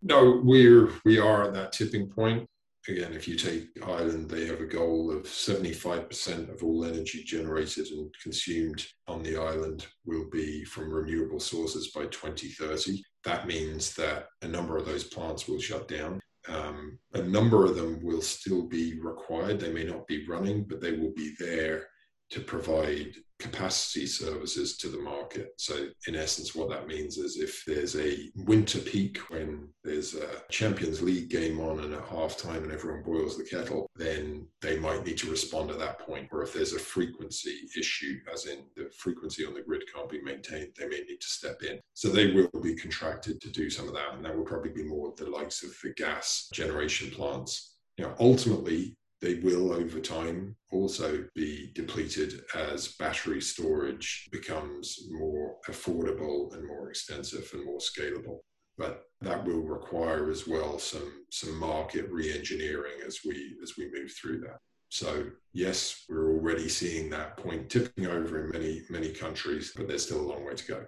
no, 0.05 0.39
we're 0.43 0.91
we 1.03 1.17
are 1.17 1.43
at 1.43 1.53
that 1.55 1.73
tipping 1.73 2.07
point. 2.07 2.47
Again, 2.87 3.13
if 3.13 3.27
you 3.27 3.35
take 3.35 3.69
Ireland, 3.83 4.29
they 4.29 4.45
have 4.45 4.61
a 4.61 4.67
goal 4.67 5.11
of 5.11 5.23
75% 5.23 6.53
of 6.53 6.63
all 6.63 6.85
energy 6.85 7.23
generated 7.23 7.87
and 7.87 8.13
consumed 8.21 8.85
on 9.07 9.23
the 9.23 9.37
island 9.37 9.87
will 10.05 10.29
be 10.29 10.63
from 10.65 10.93
renewable 10.93 11.39
sources 11.39 11.89
by 11.89 12.05
2030. 12.05 13.03
That 13.23 13.47
means 13.47 13.95
that 13.95 14.27
a 14.43 14.47
number 14.47 14.77
of 14.77 14.85
those 14.85 15.05
plants 15.05 15.47
will 15.47 15.59
shut 15.59 15.87
down. 15.87 16.21
Um, 16.47 16.99
a 17.15 17.23
number 17.23 17.65
of 17.65 17.75
them 17.75 17.99
will 18.03 18.21
still 18.21 18.67
be 18.67 18.99
required. 18.99 19.59
They 19.59 19.73
may 19.73 19.85
not 19.85 20.05
be 20.05 20.27
running, 20.27 20.65
but 20.65 20.79
they 20.79 20.91
will 20.91 21.13
be 21.15 21.33
there 21.39 21.87
to 22.31 22.41
provide 22.41 23.15
capacity 23.39 24.07
services 24.07 24.77
to 24.77 24.87
the 24.87 24.97
market. 24.97 25.53
So, 25.57 25.87
in 26.07 26.15
essence, 26.15 26.55
what 26.55 26.69
that 26.69 26.87
means 26.87 27.17
is 27.17 27.37
if 27.37 27.63
there's 27.65 27.95
a 27.97 28.29
winter 28.35 28.79
peak 28.79 29.17
when 29.29 29.69
there's 29.83 30.15
a 30.15 30.41
Champions 30.49 31.01
League 31.01 31.29
game 31.29 31.59
on 31.59 31.79
and 31.81 31.93
at 31.93 32.05
halftime 32.05 32.63
and 32.63 32.71
everyone 32.71 33.03
boils 33.03 33.37
the 33.37 33.43
kettle, 33.43 33.87
then 33.95 34.47
they 34.61 34.79
might 34.79 35.05
need 35.05 35.17
to 35.17 35.29
respond 35.29 35.69
at 35.69 35.79
that 35.79 35.99
point. 35.99 36.29
Or 36.31 36.43
if 36.43 36.53
there's 36.53 36.73
a 36.73 36.79
frequency 36.79 37.57
issue, 37.77 38.19
as 38.33 38.45
in 38.45 38.59
the 38.75 38.89
frequency 38.97 39.45
on 39.45 39.53
the 39.53 39.61
grid 39.61 39.83
can't 39.93 40.09
be 40.09 40.21
maintained, 40.21 40.69
they 40.77 40.87
may 40.87 41.01
need 41.01 41.19
to 41.19 41.27
step 41.27 41.61
in. 41.61 41.79
So, 41.93 42.09
they 42.09 42.31
will 42.31 42.49
be 42.61 42.75
contracted 42.75 43.41
to 43.41 43.51
do 43.51 43.69
some 43.69 43.87
of 43.87 43.93
that. 43.95 44.13
And 44.13 44.23
that 44.23 44.35
will 44.35 44.45
probably 44.45 44.71
be 44.71 44.83
more 44.83 45.13
the 45.17 45.29
likes 45.29 45.63
of 45.63 45.71
the 45.83 45.93
gas 45.93 46.49
generation 46.53 47.11
plants. 47.11 47.75
You 47.97 48.05
know, 48.05 48.15
ultimately, 48.19 48.95
they 49.25 49.35
will 49.35 49.73
over 49.73 49.99
time 49.99 50.55
also 50.71 51.25
be 51.33 51.71
depleted 51.73 52.41
as 52.53 52.89
battery 52.99 53.41
storage 53.41 54.29
becomes 54.31 55.07
more 55.09 55.55
affordable 55.67 56.53
and 56.53 56.67
more 56.67 56.89
extensive 56.91 57.49
and 57.53 57.65
more 57.65 57.79
scalable. 57.79 58.37
But 58.77 59.05
that 59.21 59.43
will 59.43 59.63
require 59.63 60.29
as 60.29 60.47
well 60.47 60.77
some 60.77 61.25
some 61.31 61.57
market 61.57 62.07
re-engineering 62.11 62.97
as 63.07 63.21
we 63.25 63.55
as 63.63 63.73
we 63.77 63.89
move 63.91 64.11
through 64.11 64.41
that. 64.41 64.59
So 64.89 65.25
yes, 65.53 66.05
we're 66.07 66.31
already 66.31 66.69
seeing 66.69 67.09
that 67.09 67.37
point 67.37 67.71
tipping 67.71 68.05
over 68.05 68.43
in 68.43 68.51
many 68.51 68.83
many 68.91 69.09
countries, 69.09 69.73
but 69.75 69.87
there's 69.87 70.05
still 70.05 70.21
a 70.21 70.29
long 70.31 70.45
way 70.45 70.53
to 70.53 70.67
go. 70.67 70.85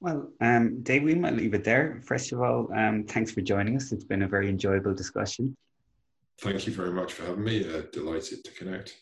Well, 0.00 0.30
um, 0.40 0.82
Dave, 0.82 1.02
we 1.02 1.14
might 1.14 1.36
leave 1.36 1.54
it 1.54 1.64
there. 1.64 2.00
First 2.06 2.32
of 2.32 2.40
all, 2.40 2.68
um, 2.74 3.04
thanks 3.04 3.32
for 3.32 3.42
joining 3.42 3.76
us. 3.76 3.92
It's 3.92 4.04
been 4.04 4.22
a 4.22 4.28
very 4.28 4.48
enjoyable 4.48 4.94
discussion. 4.94 5.54
Thank 6.40 6.66
you 6.66 6.72
very 6.72 6.92
much 6.92 7.12
for 7.12 7.24
having 7.24 7.44
me. 7.44 7.66
Uh, 7.66 7.82
delighted 7.92 8.44
to 8.44 8.50
connect. 8.52 8.96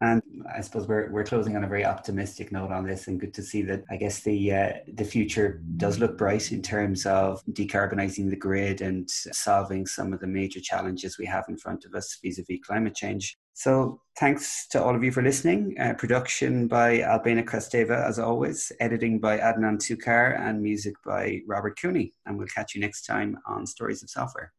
And 0.00 0.22
I 0.54 0.60
suppose 0.60 0.86
we're, 0.86 1.10
we're 1.10 1.24
closing 1.24 1.56
on 1.56 1.64
a 1.64 1.68
very 1.68 1.84
optimistic 1.84 2.52
note 2.52 2.72
on 2.72 2.84
this, 2.84 3.06
and 3.06 3.18
good 3.18 3.32
to 3.34 3.42
see 3.42 3.62
that 3.62 3.84
I 3.90 3.96
guess 3.96 4.20
the 4.20 4.52
uh, 4.52 4.72
the 4.92 5.04
future 5.04 5.62
does 5.76 5.98
look 5.98 6.18
bright 6.18 6.52
in 6.52 6.60
terms 6.60 7.06
of 7.06 7.42
decarbonising 7.52 8.28
the 8.28 8.36
grid 8.36 8.82
and 8.82 9.08
solving 9.08 9.86
some 9.86 10.12
of 10.12 10.20
the 10.20 10.26
major 10.26 10.60
challenges 10.60 11.16
we 11.16 11.26
have 11.26 11.44
in 11.48 11.56
front 11.56 11.84
of 11.84 11.94
us 11.94 12.18
vis-a-vis 12.22 12.58
climate 12.66 12.94
change. 12.94 13.38
So 13.54 14.00
thanks 14.18 14.66
to 14.72 14.82
all 14.82 14.96
of 14.96 15.04
you 15.04 15.12
for 15.12 15.22
listening. 15.22 15.76
Uh, 15.80 15.94
production 15.94 16.66
by 16.66 16.98
Albena 16.98 17.44
Krasteva, 17.44 18.04
as 18.06 18.18
always. 18.18 18.72
Editing 18.80 19.20
by 19.20 19.38
Adnan 19.38 19.78
Tukar 19.78 20.38
and 20.38 20.60
music 20.60 20.94
by 21.06 21.40
Robert 21.46 21.78
Cooney. 21.80 22.12
And 22.26 22.36
we'll 22.36 22.48
catch 22.48 22.74
you 22.74 22.80
next 22.80 23.06
time 23.06 23.38
on 23.46 23.64
Stories 23.64 24.02
of 24.02 24.10
Software. 24.10 24.52